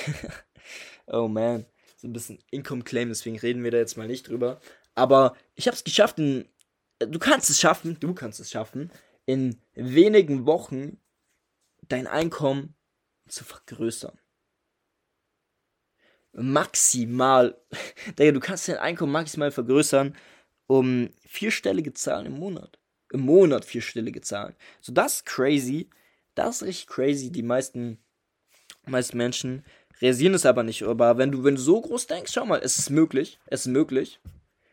oh 1.07 1.27
man, 1.27 1.65
so 1.97 2.07
ein 2.07 2.13
bisschen 2.13 2.39
Income 2.51 2.83
Claim, 2.83 3.09
deswegen 3.09 3.37
reden 3.37 3.63
wir 3.63 3.71
da 3.71 3.77
jetzt 3.77 3.97
mal 3.97 4.07
nicht 4.07 4.27
drüber. 4.27 4.59
Aber 4.95 5.35
ich 5.55 5.67
habe 5.67 5.75
es 5.75 5.83
geschafft, 5.83 6.19
in, 6.19 6.47
du 6.99 7.19
kannst 7.19 7.49
es 7.49 7.59
schaffen, 7.59 7.99
du 7.99 8.13
kannst 8.13 8.39
es 8.39 8.51
schaffen, 8.51 8.91
in 9.25 9.61
wenigen 9.73 10.45
Wochen 10.45 10.97
dein 11.87 12.07
Einkommen 12.07 12.75
zu 13.27 13.43
vergrößern. 13.43 14.17
Maximal, 16.33 17.61
du 18.15 18.39
kannst 18.39 18.67
dein 18.67 18.77
Einkommen 18.77 19.11
maximal 19.11 19.51
vergrößern 19.51 20.15
um 20.67 21.09
vierstellige 21.25 21.93
Zahlen 21.93 22.27
im 22.27 22.39
Monat. 22.39 22.79
Im 23.11 23.21
Monat 23.21 23.65
vierstellige 23.65 24.21
Zahlen. 24.21 24.55
So, 24.79 24.93
das 24.93 25.15
ist 25.15 25.25
crazy. 25.25 25.89
Das 26.35 26.57
ist 26.61 26.67
richtig 26.67 26.87
crazy. 26.87 27.31
Die 27.31 27.43
meisten, 27.43 27.97
meisten 28.85 29.17
Menschen 29.17 29.63
realisieren 30.01 30.33
es 30.33 30.45
aber 30.45 30.63
nicht. 30.63 30.83
Aber 30.83 31.17
wenn 31.17 31.31
du, 31.31 31.43
wenn 31.43 31.55
du 31.55 31.61
so 31.61 31.81
groß 31.81 32.07
denkst, 32.07 32.31
schau 32.33 32.45
mal, 32.45 32.61
es 32.63 32.79
ist 32.79 32.89
möglich. 32.89 33.39
Es 33.47 33.61
ist 33.61 33.71
möglich. 33.71 34.19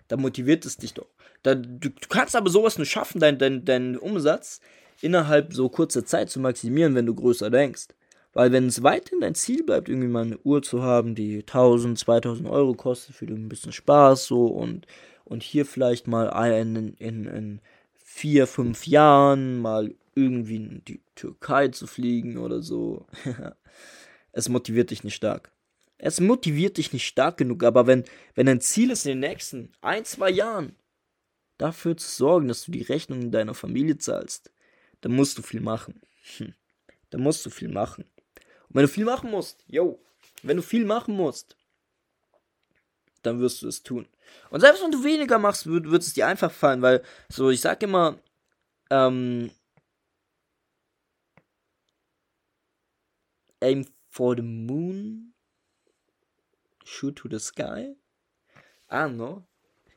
Dann 0.09 0.21
motiviert 0.21 0.65
es 0.65 0.77
dich 0.77 0.95
doch. 0.95 1.09
Da, 1.43 1.55
du, 1.55 1.91
du 1.91 2.09
kannst 2.09 2.35
aber 2.35 2.51
sowas 2.51 2.79
nur 2.79 2.87
schaffen, 2.87 3.21
deinen 3.21 3.39
dein, 3.39 3.65
dein 3.65 3.99
Umsatz 3.99 4.61
innerhalb 5.01 5.53
so 5.53 5.69
kurzer 5.69 6.05
Zeit 6.05 6.31
zu 6.31 6.41
maximieren, 6.41 6.95
wenn 6.95 7.07
du 7.07 7.15
größer 7.15 7.51
denkst. 7.51 7.89
Weil 8.33 8.53
wenn 8.53 8.67
es 8.67 8.83
weiterhin 8.83 9.21
dein 9.21 9.35
Ziel 9.35 9.65
bleibt, 9.65 9.89
irgendwie 9.89 10.09
mal 10.09 10.25
eine 10.25 10.39
Uhr 10.39 10.63
zu 10.63 10.83
haben, 10.83 11.15
die 11.15 11.41
1000, 11.41 11.99
2000 11.99 12.49
Euro 12.49 12.75
kostet, 12.75 13.15
für 13.15 13.27
ein 13.27 13.49
bisschen 13.49 13.73
Spaß 13.73 14.27
so 14.27 14.47
und, 14.47 14.87
und 15.25 15.43
hier 15.43 15.65
vielleicht 15.65 16.07
mal 16.07 16.29
in, 16.53 16.95
in, 16.99 17.25
in 17.25 17.61
vier, 18.05 18.47
fünf 18.47 18.87
Jahren 18.87 19.59
mal 19.59 19.95
irgendwie 20.19 20.57
in 20.57 20.85
die 20.85 21.01
Türkei 21.15 21.69
zu 21.69 21.87
fliegen 21.87 22.39
oder 22.39 22.61
so. 22.61 23.07
es 24.33 24.49
motiviert 24.49 24.91
dich 24.91 25.05
nicht 25.05 25.15
stark. 25.15 25.53
Es 25.97 26.21
motiviert 26.21 26.77
dich 26.77 26.93
nicht 26.93 27.07
stark 27.07 27.39
genug, 27.39 27.65
aber 27.65 27.87
wenn, 27.87 28.05
wenn 28.35 28.47
dein 28.47 28.61
Ziel 28.61 28.91
ist, 28.91 29.07
in 29.07 29.21
den 29.21 29.31
nächsten 29.31 29.73
ein, 29.81 30.05
zwei 30.05 30.31
Jahren 30.31 30.77
dafür 31.57 31.97
zu 31.97 32.09
sorgen, 32.09 32.49
dass 32.49 32.65
du 32.65 32.73
die 32.73 32.83
Rechnung 32.83 33.31
deiner 33.31 33.55
Familie 33.55 33.99
zahlst, 33.99 34.53
dann 35.01 35.13
musst 35.13 35.39
du 35.39 35.43
viel 35.43 35.61
machen. 35.61 36.01
Hm. 36.37 36.55
Dann 37.11 37.21
musst 37.21 37.45
du 37.47 37.51
viel 37.51 37.69
machen. 37.69 38.05
Und 38.69 38.75
wenn 38.75 38.83
du 38.83 38.89
viel 38.89 39.05
machen 39.05 39.31
musst, 39.31 39.65
yo, 39.67 40.01
wenn 40.43 40.57
du 40.57 40.63
viel 40.63 40.85
machen 40.85 41.15
musst, 41.17 41.57
dann 43.23 43.41
wirst 43.41 43.63
du 43.63 43.69
es 43.69 43.83
tun. 43.83 44.07
Und 44.51 44.61
selbst 44.61 44.83
wenn 44.83 44.93
du 44.93 45.03
weniger 45.03 45.39
machst, 45.39 45.67
wird, 45.67 45.91
wird 45.91 46.03
es 46.03 46.15
dir 46.15 46.27
einfach 46.27 46.53
fallen, 46.53 46.83
weil, 46.83 47.03
so, 47.29 47.51
ich 47.51 47.61
sag 47.61 47.83
immer, 47.83 48.19
ähm, 48.91 49.51
aim 53.61 53.87
for 54.09 54.37
the 54.37 54.43
moon, 54.43 55.35
shoot 56.85 57.17
to 57.17 57.29
the 57.29 57.39
sky. 57.39 57.95
Don't 58.91 59.15
know. 59.15 59.45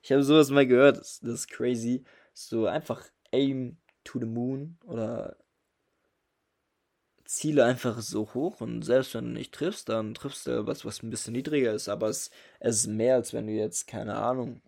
Ich 0.03 0.11
habe 0.11 0.23
sowas 0.23 0.49
mal 0.49 0.67
gehört, 0.67 0.97
das, 0.97 1.19
das 1.19 1.33
ist 1.41 1.49
crazy. 1.49 2.03
So 2.33 2.65
einfach 2.65 3.05
aim 3.31 3.77
to 4.03 4.19
the 4.19 4.25
moon 4.25 4.77
oder 4.85 5.37
Ziele 7.25 7.63
einfach 7.63 8.01
so 8.01 8.33
hoch 8.33 8.59
und 8.59 8.81
selbst 8.81 9.15
wenn 9.15 9.25
du 9.25 9.31
nicht 9.31 9.53
triffst, 9.53 9.87
dann 9.87 10.13
triffst 10.13 10.47
du 10.47 10.67
was, 10.67 10.83
was 10.83 11.01
ein 11.01 11.09
bisschen 11.09 11.31
niedriger 11.31 11.73
ist, 11.73 11.87
aber 11.87 12.09
es, 12.09 12.29
es 12.59 12.79
ist 12.79 12.87
mehr, 12.87 13.15
als 13.15 13.31
wenn 13.31 13.47
du 13.47 13.53
jetzt, 13.53 13.87
keine 13.87 14.15
Ahnung, 14.15 14.61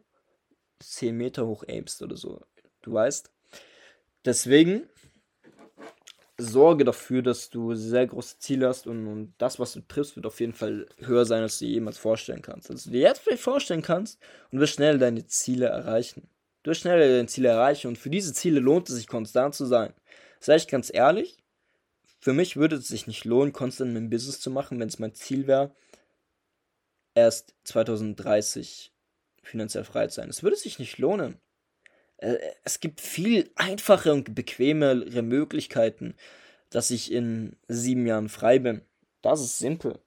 10 0.80 1.18
Meter 1.18 1.46
hoch 1.46 1.64
aimst 1.68 2.02
oder 2.02 2.16
so. 2.16 2.42
Du 2.82 2.94
weißt. 2.94 3.32
Deswegen 4.24 4.88
sorge 6.38 6.84
dafür, 6.84 7.22
dass 7.22 7.50
du 7.50 7.76
sehr 7.76 8.08
große 8.08 8.40
Ziele 8.40 8.68
hast 8.68 8.88
und, 8.88 9.08
und 9.08 9.34
das, 9.38 9.60
was 9.60 9.74
du 9.74 9.82
triffst, 9.82 10.16
wird 10.16 10.26
auf 10.26 10.40
jeden 10.40 10.54
Fall 10.54 10.88
höher 11.00 11.26
sein, 11.26 11.44
als 11.44 11.60
du 11.60 11.66
dir 11.66 11.74
jemals 11.74 11.98
vorstellen 11.98 12.42
kannst. 12.42 12.72
Also 12.72 12.90
du 12.90 12.94
dir 12.94 13.02
jetzt 13.02 13.22
vielleicht 13.22 13.44
vorstellen 13.44 13.82
kannst 13.84 14.20
und 14.52 14.60
wirst 14.60 14.74
schnell 14.74 14.98
deine 14.98 15.28
Ziele 15.28 15.68
erreichen. 15.68 16.28
Du 16.64 16.72
wirst 16.72 16.82
schnell 16.82 17.00
deine 17.00 17.28
Ziele 17.28 17.50
erreichen 17.50 17.88
und 17.88 17.98
für 17.98 18.10
diese 18.10 18.34
Ziele 18.34 18.60
lohnt 18.60 18.90
es 18.90 18.96
sich 18.96 19.08
konstant 19.08 19.54
zu 19.54 19.66
sein. 19.66 19.94
Sag 20.40 20.58
ich 20.58 20.68
ganz 20.68 20.92
ehrlich, 20.94 21.38
für 22.20 22.34
mich 22.34 22.58
würde 22.58 22.78
es 22.78 22.88
sich 22.88 23.06
nicht 23.06 23.26
lohnen, 23.26 23.54
konstant 23.54 23.96
ein 23.96 24.10
Business 24.10 24.40
zu 24.40 24.50
machen, 24.50 24.80
wenn 24.80 24.88
es 24.88 25.00
mein 25.00 25.14
Ziel 25.14 25.46
wäre, 25.46 25.76
erst 27.16 27.54
2030 27.66 28.92
finanziell 29.44 29.84
frei 29.84 30.08
zu 30.08 30.16
sein. 30.16 30.30
Es 30.30 30.42
würde 30.42 30.56
sich 30.56 30.80
nicht 30.80 30.98
lohnen 30.98 31.38
es 32.64 32.80
gibt 32.80 33.02
viel 33.02 33.52
einfache 33.56 34.14
und 34.14 34.34
bequemere 34.34 35.22
Möglichkeiten, 35.22 36.16
dass 36.70 36.92
ich 36.92 37.12
in 37.12 37.58
sieben 37.68 38.08
Jahren 38.08 38.30
frei 38.30 38.60
bin. 38.60 38.82
Das 39.22 39.42
ist 39.42 39.58
simpel. 39.58 40.00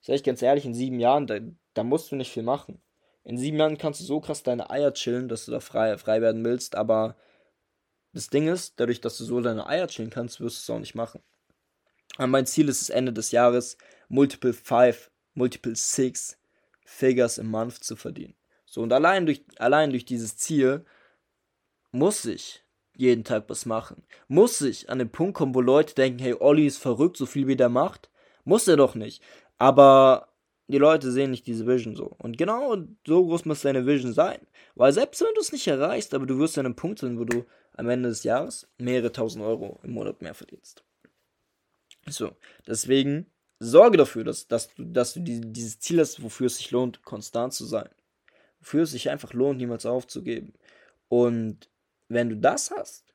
Sag 0.00 0.16
ich 0.16 0.22
ganz 0.22 0.40
ehrlich, 0.42 0.64
in 0.64 0.74
sieben 0.74 1.00
Jahren, 1.00 1.26
da, 1.26 1.40
da 1.74 1.82
musst 1.82 2.12
du 2.12 2.16
nicht 2.16 2.32
viel 2.32 2.42
machen. 2.42 2.80
In 3.24 3.36
sieben 3.36 3.58
Jahren 3.58 3.76
kannst 3.76 4.00
du 4.00 4.04
so 4.04 4.20
krass 4.20 4.42
deine 4.42 4.70
Eier 4.70 4.94
chillen, 4.94 5.28
dass 5.28 5.44
du 5.44 5.50
da 5.50 5.60
frei, 5.60 5.98
frei 5.98 6.22
werden 6.22 6.44
willst, 6.44 6.76
aber 6.76 7.16
das 8.12 8.30
Ding 8.30 8.48
ist, 8.48 8.80
dadurch, 8.80 9.00
dass 9.00 9.18
du 9.18 9.24
so 9.24 9.40
deine 9.40 9.66
Eier 9.66 9.88
chillen 9.88 10.10
kannst, 10.10 10.40
wirst 10.40 10.56
du 10.56 10.60
es 10.72 10.76
auch 10.76 10.80
nicht 10.80 10.94
machen. 10.94 11.22
Und 12.16 12.30
mein 12.30 12.46
Ziel 12.46 12.68
ist 12.68 12.80
es 12.80 12.90
Ende 12.90 13.12
des 13.12 13.32
Jahres, 13.32 13.76
Multiple 14.08 14.52
5, 14.52 15.10
Multiple 15.34 15.76
6 15.76 16.38
Figures 16.84 17.38
im 17.38 17.48
Month 17.48 17.84
zu 17.84 17.96
verdienen. 17.96 18.34
So, 18.64 18.80
und 18.80 18.92
allein 18.92 19.26
durch, 19.26 19.44
allein 19.58 19.90
durch 19.90 20.04
dieses 20.04 20.36
Ziel 20.36 20.86
muss 21.92 22.24
ich 22.24 22.64
jeden 22.96 23.24
Tag 23.24 23.44
was 23.48 23.64
machen. 23.64 24.02
Muss 24.26 24.60
ich 24.60 24.90
an 24.90 24.98
den 24.98 25.10
Punkt 25.10 25.34
kommen, 25.34 25.54
wo 25.54 25.60
Leute 25.60 25.94
denken, 25.94 26.18
hey, 26.18 26.34
Olli 26.38 26.66
ist 26.66 26.78
verrückt, 26.78 27.16
so 27.16 27.26
viel 27.26 27.46
wie 27.46 27.56
der 27.56 27.68
macht. 27.68 28.10
Muss 28.44 28.66
er 28.66 28.76
doch 28.76 28.94
nicht. 28.94 29.22
Aber 29.56 30.28
die 30.66 30.78
Leute 30.78 31.10
sehen 31.12 31.30
nicht 31.30 31.46
diese 31.46 31.66
Vision 31.66 31.96
so. 31.96 32.14
Und 32.18 32.36
genau 32.36 32.76
so 33.06 33.24
groß 33.24 33.44
muss 33.44 33.62
deine 33.62 33.86
Vision 33.86 34.12
sein. 34.12 34.40
Weil 34.74 34.92
selbst 34.92 35.20
wenn 35.20 35.34
du 35.34 35.40
es 35.40 35.52
nicht 35.52 35.66
erreichst, 35.66 36.12
aber 36.12 36.26
du 36.26 36.38
wirst 36.38 36.58
an 36.58 36.66
einem 36.66 36.76
Punkt 36.76 36.98
sein, 36.98 37.18
wo 37.18 37.24
du 37.24 37.44
am 37.72 37.88
Ende 37.88 38.08
des 38.08 38.24
Jahres 38.24 38.68
mehrere 38.78 39.12
tausend 39.12 39.44
Euro 39.44 39.80
im 39.82 39.92
Monat 39.92 40.20
mehr 40.20 40.34
verdienst. 40.34 40.84
So, 42.06 42.32
deswegen 42.66 43.26
sorge 43.60 43.96
dafür, 43.96 44.24
dass, 44.24 44.48
dass 44.48 44.74
du, 44.74 44.84
dass 44.84 45.14
du 45.14 45.20
die, 45.20 45.40
dieses 45.40 45.78
Ziel 45.78 46.00
hast, 46.00 46.22
wofür 46.22 46.46
es 46.46 46.56
sich 46.56 46.70
lohnt, 46.70 47.02
konstant 47.02 47.54
zu 47.54 47.64
sein. 47.64 47.88
Wofür 48.60 48.82
es 48.82 48.90
sich 48.90 49.10
einfach 49.10 49.32
lohnt, 49.32 49.58
niemals 49.58 49.86
aufzugeben. 49.86 50.54
Und 51.08 51.70
wenn 52.08 52.28
du 52.28 52.36
das 52.36 52.70
hast, 52.70 53.14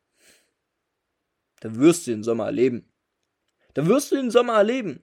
dann 1.61 1.77
wirst 1.77 2.07
du 2.07 2.11
den 2.11 2.23
Sommer 2.23 2.45
erleben. 2.45 2.89
Dann 3.73 3.87
wirst 3.87 4.11
du 4.11 4.15
den 4.15 4.31
Sommer 4.31 4.55
erleben. 4.55 5.01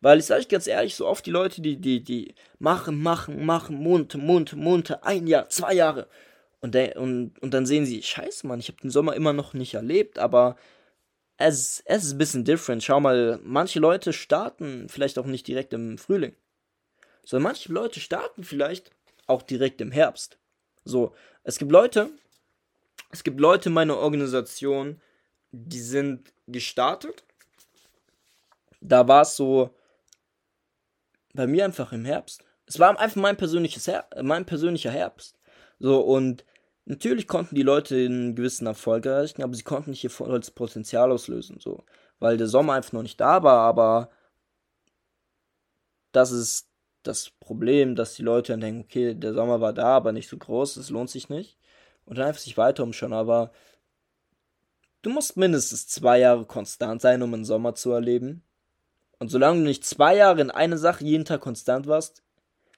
Weil 0.00 0.20
ich 0.20 0.26
sage 0.26 0.40
euch 0.40 0.48
ganz 0.48 0.66
ehrlich, 0.66 0.94
so 0.94 1.06
oft 1.06 1.26
die 1.26 1.30
Leute, 1.30 1.60
die, 1.60 1.76
die, 1.76 2.02
die 2.02 2.34
machen, 2.58 3.02
machen, 3.02 3.44
machen, 3.44 3.76
Monate, 3.76 4.16
Monate, 4.16 4.56
Monate, 4.56 5.02
ein 5.02 5.26
Jahr, 5.26 5.48
zwei 5.48 5.74
Jahre. 5.74 6.08
Und, 6.60 6.74
der, 6.74 6.96
und, 6.96 7.38
und 7.40 7.52
dann 7.52 7.66
sehen 7.66 7.84
sie, 7.84 8.02
scheiße, 8.02 8.46
Mann, 8.46 8.60
ich 8.60 8.68
habe 8.68 8.80
den 8.80 8.90
Sommer 8.90 9.14
immer 9.14 9.32
noch 9.32 9.54
nicht 9.54 9.74
erlebt, 9.74 10.18
aber 10.18 10.56
es, 11.36 11.82
es 11.84 12.04
ist 12.04 12.12
ein 12.12 12.18
bisschen 12.18 12.44
different. 12.44 12.82
Schau 12.82 13.00
mal, 13.00 13.40
manche 13.42 13.80
Leute 13.80 14.12
starten 14.12 14.88
vielleicht 14.88 15.18
auch 15.18 15.26
nicht 15.26 15.46
direkt 15.46 15.72
im 15.72 15.98
Frühling. 15.98 16.34
Sondern 17.24 17.44
manche 17.44 17.72
Leute 17.72 18.00
starten 18.00 18.44
vielleicht 18.44 18.90
auch 19.26 19.42
direkt 19.42 19.80
im 19.80 19.92
Herbst. 19.92 20.38
So, 20.84 21.14
es 21.42 21.58
gibt 21.58 21.70
Leute, 21.70 22.10
es 23.10 23.24
gibt 23.24 23.40
Leute 23.40 23.68
in 23.68 23.74
meiner 23.74 23.96
Organisation, 23.96 25.00
die 25.52 25.80
sind 25.80 26.32
gestartet. 26.46 27.24
Da 28.80 29.08
war 29.08 29.22
es 29.22 29.36
so 29.36 29.70
bei 31.34 31.46
mir 31.46 31.64
einfach 31.64 31.92
im 31.92 32.04
Herbst. 32.04 32.44
Es 32.66 32.78
war 32.78 32.98
einfach 32.98 33.20
mein 33.20 33.36
persönliches 33.36 33.86
Her 33.86 34.06
mein 34.22 34.44
persönlicher 34.44 34.90
Herbst. 34.90 35.38
So 35.78 36.00
und 36.00 36.44
natürlich 36.84 37.26
konnten 37.26 37.54
die 37.54 37.62
Leute 37.62 37.96
einen 37.96 38.34
gewissen 38.34 38.66
Erfolg 38.66 39.06
erreichen, 39.06 39.42
aber 39.42 39.54
sie 39.54 39.62
konnten 39.62 39.90
nicht 39.90 40.04
ihr 40.04 40.10
volles 40.10 40.50
Potenzial 40.50 41.10
auslösen, 41.12 41.58
so, 41.60 41.84
weil 42.18 42.36
der 42.36 42.46
Sommer 42.48 42.74
einfach 42.74 42.92
noch 42.92 43.02
nicht 43.02 43.20
da 43.20 43.42
war, 43.42 43.60
aber 43.60 44.10
das 46.12 46.30
ist 46.30 46.68
das 47.04 47.30
Problem, 47.30 47.94
dass 47.94 48.14
die 48.14 48.22
Leute 48.22 48.52
dann 48.52 48.60
denken, 48.60 48.82
okay, 48.82 49.14
der 49.14 49.34
Sommer 49.34 49.60
war 49.60 49.72
da, 49.72 49.96
aber 49.96 50.12
nicht 50.12 50.28
so 50.28 50.36
groß, 50.36 50.76
es 50.76 50.90
lohnt 50.90 51.10
sich 51.10 51.28
nicht 51.28 51.57
und 52.08 52.16
dann 52.16 52.28
einfach 52.28 52.40
sich 52.40 52.56
weiter 52.56 52.82
umschauen. 52.82 53.12
Aber 53.12 53.52
du 55.02 55.10
musst 55.10 55.36
mindestens 55.36 55.86
zwei 55.86 56.18
Jahre 56.18 56.46
konstant 56.46 57.02
sein, 57.02 57.22
um 57.22 57.34
einen 57.34 57.44
Sommer 57.44 57.74
zu 57.74 57.92
erleben. 57.92 58.42
Und 59.18 59.28
solange 59.28 59.60
du 59.60 59.66
nicht 59.66 59.84
zwei 59.84 60.16
Jahre 60.16 60.40
in 60.40 60.50
eine 60.50 60.78
Sache 60.78 61.04
jeden 61.04 61.26
Tag 61.26 61.42
konstant 61.42 61.86
warst, 61.86 62.22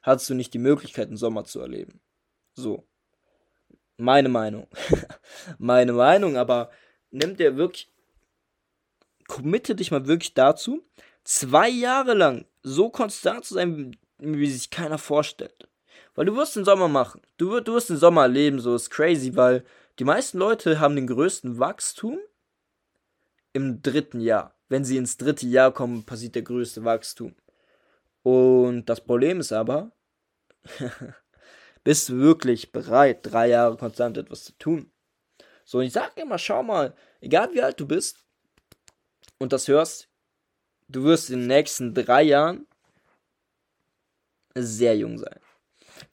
hattest 0.03 0.31
du 0.31 0.35
nicht 0.35 0.53
die 0.53 0.59
Möglichkeit, 0.59 1.09
einen 1.09 1.17
Sommer 1.17 1.45
zu 1.45 1.61
erleben. 1.61 2.01
So. 2.55 2.87
Meine 3.97 4.29
Meinung. 4.29 4.67
Meine 5.59 5.93
Meinung, 5.93 6.37
aber 6.37 6.71
nimm 7.11 7.37
dir 7.37 7.57
wirklich, 7.57 7.93
committe 9.29 9.77
dich 9.77 9.91
mal 9.91 10.07
wirklich 10.07 10.35
dazu, 10.35 10.83
zwei 11.23 11.69
Jahre 11.69 12.15
lang 12.15 12.47
so 12.63 12.91
konstant 12.91 13.45
zu 13.45 13.55
sein, 13.55 13.97
wie 14.19 14.51
sich 14.51 14.71
keiner 14.71 14.99
vorstellt. 14.99 15.70
Weil 16.15 16.27
du 16.27 16.37
wirst 16.37 16.57
den 16.57 16.65
Sommer 16.65 16.89
machen. 16.89 17.21
Du, 17.37 17.51
wirst, 17.51 17.69
du 17.69 17.75
wirst 17.75 17.91
den 17.91 17.97
Sommer 17.97 18.23
erleben, 18.23 18.61
so 18.61 18.75
ist 18.75 18.91
crazy, 18.91 19.37
weil 19.37 19.65
die 19.99 20.05
meisten 20.05 20.39
Leute 20.39 20.81
haben 20.81 20.97
den 20.97 21.07
größten 21.07 21.59
Wachstum 21.59 22.19
im 23.53 23.83
dritten 23.83 24.21
Jahr. 24.21 24.55
Wenn 24.69 24.85
sie 24.85 24.97
ins 24.97 25.17
dritte 25.17 25.47
Jahr 25.47 25.73
kommen, 25.73 26.05
passiert 26.05 26.35
der 26.35 26.43
größte 26.43 26.85
Wachstum. 26.85 27.35
Und 28.23 28.87
das 28.87 29.01
Problem 29.01 29.41
ist 29.41 29.53
aber, 29.53 29.93
bist 31.85 32.09
du 32.09 32.19
wirklich 32.19 32.73
bereit, 32.73 33.21
drei 33.23 33.49
Jahre 33.49 33.77
konstant 33.77 34.17
etwas 34.19 34.45
zu 34.45 34.53
tun? 34.59 34.93
So, 35.65 35.79
und 35.79 35.85
ich 35.85 35.93
sag 35.93 36.17
immer, 36.17 36.39
schau 36.39 36.63
mal, 36.63 36.95
egal 37.21 37.53
wie 37.53 37.63
alt 37.63 37.79
du 37.79 37.87
bist 37.87 38.25
und 39.39 39.53
das 39.53 39.69
hörst, 39.69 40.09
du 40.89 41.05
wirst 41.05 41.31
in 41.31 41.41
den 41.41 41.49
nächsten 41.49 41.95
drei 41.95 42.23
Jahren 42.23 42.67
sehr 44.55 44.97
jung 44.97 45.19
sein. 45.19 45.41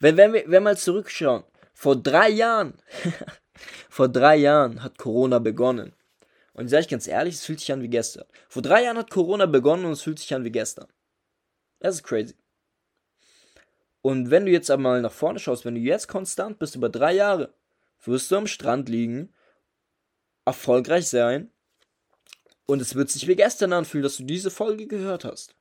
Wenn, 0.00 0.16
wenn, 0.16 0.32
wir, 0.32 0.44
wenn 0.46 0.62
mal 0.62 0.76
zurückschauen, 0.76 1.44
vor 1.72 1.96
drei 1.96 2.28
Jahren, 2.28 2.74
vor 3.88 4.08
drei 4.08 4.36
Jahren 4.36 4.82
hat 4.82 4.98
Corona 4.98 5.38
begonnen. 5.38 5.94
Und 6.52 6.64
ich 6.64 6.70
sage 6.70 6.82
ich 6.82 6.88
ganz 6.88 7.06
ehrlich, 7.06 7.34
es 7.34 7.44
fühlt 7.44 7.60
sich 7.60 7.72
an 7.72 7.82
wie 7.82 7.88
gestern. 7.88 8.26
Vor 8.48 8.62
drei 8.62 8.82
Jahren 8.82 8.98
hat 8.98 9.10
Corona 9.10 9.46
begonnen 9.46 9.84
und 9.84 9.92
es 9.92 10.02
fühlt 10.02 10.18
sich 10.18 10.34
an 10.34 10.44
wie 10.44 10.50
gestern. 10.50 10.88
Das 11.78 11.94
ist 11.94 12.02
crazy. 12.02 12.34
Und 14.02 14.30
wenn 14.30 14.46
du 14.46 14.50
jetzt 14.50 14.70
einmal 14.70 15.00
nach 15.00 15.12
vorne 15.12 15.38
schaust, 15.38 15.64
wenn 15.64 15.74
du 15.74 15.80
jetzt 15.80 16.08
konstant 16.08 16.58
bist 16.58 16.74
über 16.74 16.88
drei 16.88 17.12
Jahre, 17.12 17.54
wirst 18.04 18.30
du 18.30 18.36
am 18.36 18.46
Strand 18.46 18.88
liegen, 18.88 19.32
erfolgreich 20.44 21.08
sein 21.08 21.52
und 22.66 22.80
es 22.80 22.94
wird 22.94 23.10
sich 23.10 23.28
wie 23.28 23.36
gestern 23.36 23.72
anfühlen, 23.72 24.02
dass 24.02 24.16
du 24.16 24.24
diese 24.24 24.50
Folge 24.50 24.86
gehört 24.86 25.24
hast. 25.24 25.54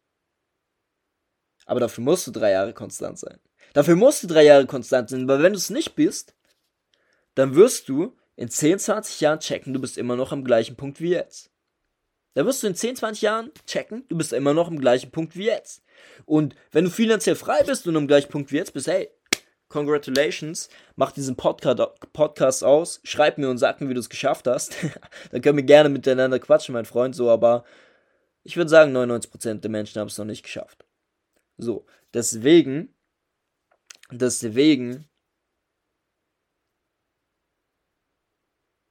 Aber 1.66 1.80
dafür 1.80 2.04
musst 2.04 2.26
du 2.28 2.32
drei 2.32 2.52
Jahre 2.52 2.74
konstant 2.74 3.20
sein. 3.20 3.40
Dafür 3.74 3.96
musst 3.96 4.24
du 4.24 4.28
drei 4.28 4.44
Jahre 4.44 4.66
konstant 4.66 5.10
sein, 5.10 5.28
weil 5.28 5.44
wenn 5.44 5.54
du 5.54 5.58
es 5.58 5.70
nicht 5.70 5.96
bist, 5.96 6.36
dann 7.36 7.56
wirst 7.56 7.90
du 7.90 8.16
in 8.36 8.50
10, 8.50 8.80
20 8.80 9.22
Jahren 9.22 9.40
checken, 9.40 9.74
du 9.74 9.82
bist 9.82 9.98
immer 9.98 10.16
noch 10.16 10.32
am 10.32 10.44
gleichen 10.44 10.76
Punkt 10.76 11.02
wie 11.02 11.10
jetzt. 11.10 11.52
Da 12.34 12.46
wirst 12.46 12.62
du 12.62 12.68
in 12.68 12.76
10, 12.76 12.98
20 12.98 13.22
Jahren 13.24 13.52
checken, 13.66 14.06
du 14.10 14.18
bist 14.18 14.32
immer 14.32 14.54
noch 14.54 14.68
am 14.68 14.80
gleichen 14.80 15.12
Punkt 15.12 15.36
wie 15.36 15.46
jetzt. 15.46 15.84
Und 16.26 16.56
wenn 16.72 16.86
du 16.86 16.92
finanziell 16.92 17.36
frei 17.36 17.64
bist 17.64 17.88
und 17.88 17.98
am 17.98 18.08
gleichen 18.08 18.30
Punkt 18.30 18.52
wie 18.52 18.58
jetzt 18.58 18.74
bist, 18.74 18.88
hey, 18.88 19.10
congratulations, 19.70 20.70
mach 20.96 21.12
diesen 21.12 21.36
Podcast 21.36 22.64
aus, 22.64 23.02
schreib 23.04 23.38
mir 23.38 23.50
und 23.50 23.58
sag 23.58 23.82
mir, 23.82 23.90
wie 23.90 23.94
du 23.94 24.00
es 24.00 24.10
geschafft 24.10 24.48
hast. 24.48 24.76
Dann 25.32 25.42
können 25.42 25.58
wir 25.58 25.64
gerne 25.64 25.90
miteinander 25.90 26.40
quatschen, 26.40 26.74
mein 26.74 26.86
Freund, 26.86 27.16
so, 27.16 27.30
aber 27.30 27.64
ich 28.44 28.56
würde 28.56 28.70
sagen, 28.70 28.96
99% 28.96 29.56
der 29.56 29.72
Menschen 29.72 30.00
haben 30.00 30.08
es 30.08 30.18
noch 30.18 30.26
nicht 30.26 30.44
geschafft. 30.44 30.86
So, 31.58 31.86
deswegen, 32.14 32.94
deswegen 34.12 35.06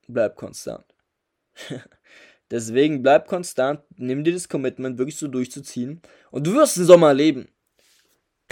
bleib 0.09 0.37
konstant. 0.37 0.85
deswegen 2.51 3.03
bleib 3.03 3.29
konstant, 3.29 3.81
nimm 3.97 4.25
dir 4.25 4.33
das 4.33 4.49
Commitment 4.49 4.99
wirklich 4.99 5.17
so 5.17 5.29
durchzuziehen 5.29 6.03
und 6.31 6.47
du 6.47 6.55
wirst 6.55 6.77
den 6.77 6.85
Sommer 6.85 7.09
erleben. 7.09 7.49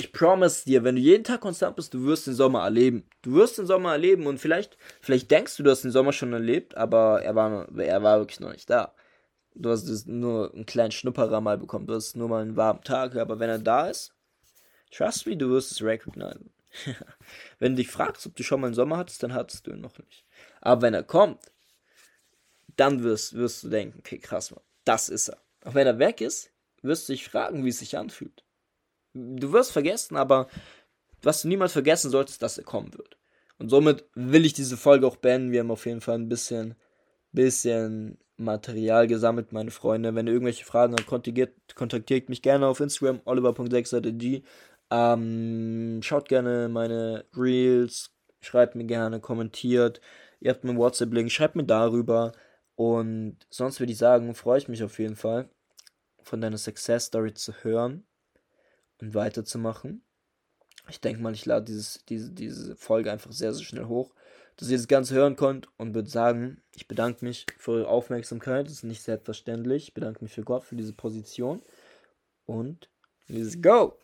Ich 0.00 0.12
promise 0.12 0.64
dir, 0.64 0.82
wenn 0.82 0.96
du 0.96 1.00
jeden 1.00 1.22
Tag 1.22 1.40
konstant 1.40 1.76
bist, 1.76 1.94
du 1.94 2.04
wirst 2.04 2.26
den 2.26 2.34
Sommer 2.34 2.64
erleben. 2.64 3.08
Du 3.22 3.34
wirst 3.34 3.58
den 3.58 3.66
Sommer 3.66 3.92
erleben 3.92 4.26
und 4.26 4.38
vielleicht, 4.38 4.76
vielleicht 5.00 5.30
denkst 5.30 5.56
du, 5.56 5.62
du 5.62 5.70
hast 5.70 5.82
den 5.82 5.92
Sommer 5.92 6.12
schon 6.12 6.32
erlebt, 6.32 6.76
aber 6.76 7.22
er 7.22 7.36
war, 7.36 7.68
er 7.78 8.02
war 8.02 8.18
wirklich 8.18 8.40
noch 8.40 8.50
nicht 8.50 8.68
da. 8.68 8.92
Du 9.54 9.70
hast 9.70 10.08
nur 10.08 10.52
einen 10.52 10.66
kleinen 10.66 10.90
Schnupperer 10.90 11.40
mal 11.40 11.58
bekommen. 11.58 11.86
Du 11.86 11.94
hast 11.94 12.16
nur 12.16 12.28
mal 12.28 12.42
einen 12.42 12.56
warmen 12.56 12.82
Tag. 12.82 13.16
Aber 13.16 13.38
wenn 13.38 13.50
er 13.50 13.58
da 13.58 13.88
ist, 13.88 14.12
trust 14.90 15.26
me, 15.26 15.36
du 15.36 15.50
wirst 15.50 15.70
es 15.72 15.82
recognizen. 15.82 16.50
wenn 17.58 17.72
du 17.72 17.82
dich 17.82 17.90
fragst, 17.90 18.26
ob 18.26 18.36
du 18.36 18.42
schon 18.42 18.60
mal 18.60 18.68
einen 18.68 18.74
Sommer 18.74 18.96
hattest, 18.96 19.22
dann 19.22 19.34
hattest 19.34 19.66
du 19.66 19.72
ihn 19.72 19.80
noch 19.80 19.98
nicht. 19.98 20.24
Aber 20.60 20.82
wenn 20.82 20.94
er 20.94 21.02
kommt, 21.02 21.40
dann 22.76 23.02
wirst, 23.02 23.34
wirst 23.34 23.62
du 23.64 23.68
denken, 23.68 23.98
okay, 23.98 24.18
krass, 24.18 24.50
man, 24.50 24.60
das 24.84 25.08
ist 25.08 25.28
er. 25.28 25.38
Auch 25.64 25.74
wenn 25.74 25.86
er 25.86 25.98
weg 25.98 26.20
ist, 26.20 26.50
wirst 26.82 27.08
du 27.08 27.12
dich 27.12 27.28
fragen, 27.28 27.64
wie 27.64 27.70
es 27.70 27.78
sich 27.78 27.96
anfühlt. 27.96 28.44
Du 29.14 29.52
wirst 29.52 29.72
vergessen, 29.72 30.16
aber 30.16 30.48
was 31.22 31.42
du 31.42 31.48
niemals 31.48 31.72
vergessen 31.72 32.10
solltest, 32.10 32.42
dass 32.42 32.58
er 32.58 32.64
kommen 32.64 32.92
wird. 32.94 33.16
Und 33.58 33.68
somit 33.68 34.04
will 34.14 34.44
ich 34.44 34.52
diese 34.52 34.76
Folge 34.76 35.06
auch 35.06 35.16
beenden. 35.16 35.52
Wir 35.52 35.60
haben 35.60 35.70
auf 35.70 35.86
jeden 35.86 36.00
Fall 36.00 36.16
ein 36.16 36.28
bisschen, 36.28 36.74
bisschen 37.32 38.18
Material 38.36 39.06
gesammelt, 39.06 39.52
meine 39.52 39.70
Freunde. 39.70 40.14
Wenn 40.14 40.26
ihr 40.26 40.32
irgendwelche 40.32 40.64
Fragen 40.64 40.94
habt, 40.94 41.06
kontaktiert, 41.06 41.54
kontaktiert 41.76 42.28
mich 42.28 42.42
gerne 42.42 42.66
auf 42.66 42.80
Instagram, 42.80 43.20
oliver.6g. 43.24 44.42
Ähm, 44.94 46.00
schaut 46.02 46.28
gerne 46.28 46.68
meine 46.68 47.24
Reels, 47.36 48.12
schreibt 48.40 48.76
mir 48.76 48.84
gerne, 48.84 49.18
kommentiert. 49.18 50.00
Ihr 50.38 50.52
habt 50.52 50.62
meinen 50.62 50.78
WhatsApp-Link, 50.78 51.32
schreibt 51.32 51.56
mir 51.56 51.64
darüber. 51.64 52.30
Und 52.76 53.38
sonst 53.50 53.80
würde 53.80 53.90
ich 53.92 53.98
sagen, 53.98 54.34
freue 54.36 54.58
ich 54.58 54.68
mich 54.68 54.84
auf 54.84 55.00
jeden 55.00 55.16
Fall, 55.16 55.48
von 56.22 56.40
deiner 56.40 56.58
Success 56.58 57.06
Story 57.06 57.34
zu 57.34 57.52
hören 57.64 58.06
und 59.00 59.14
weiterzumachen. 59.14 60.04
Ich 60.88 61.00
denke 61.00 61.22
mal, 61.22 61.32
ich 61.32 61.44
lade 61.44 61.64
dieses, 61.64 62.04
diese, 62.04 62.30
diese 62.30 62.76
Folge 62.76 63.10
einfach 63.10 63.32
sehr, 63.32 63.52
sehr 63.52 63.64
schnell 63.64 63.86
hoch, 63.86 64.14
dass 64.56 64.70
ihr 64.70 64.76
das 64.76 64.86
Ganze 64.86 65.14
hören 65.14 65.34
könnt 65.34 65.66
und 65.76 65.94
würde 65.94 66.08
sagen, 66.10 66.62
ich 66.76 66.86
bedanke 66.86 67.24
mich 67.24 67.46
für 67.58 67.72
eure 67.72 67.88
Aufmerksamkeit. 67.88 68.66
Das 68.66 68.74
ist 68.74 68.84
nicht 68.84 69.02
selbstverständlich. 69.02 69.88
Ich 69.88 69.94
bedanke 69.94 70.22
mich 70.22 70.32
für 70.32 70.44
Gott 70.44 70.62
für 70.62 70.76
diese 70.76 70.92
Position. 70.92 71.62
Und 72.46 72.88
let's 73.26 73.60
go! 73.60 73.98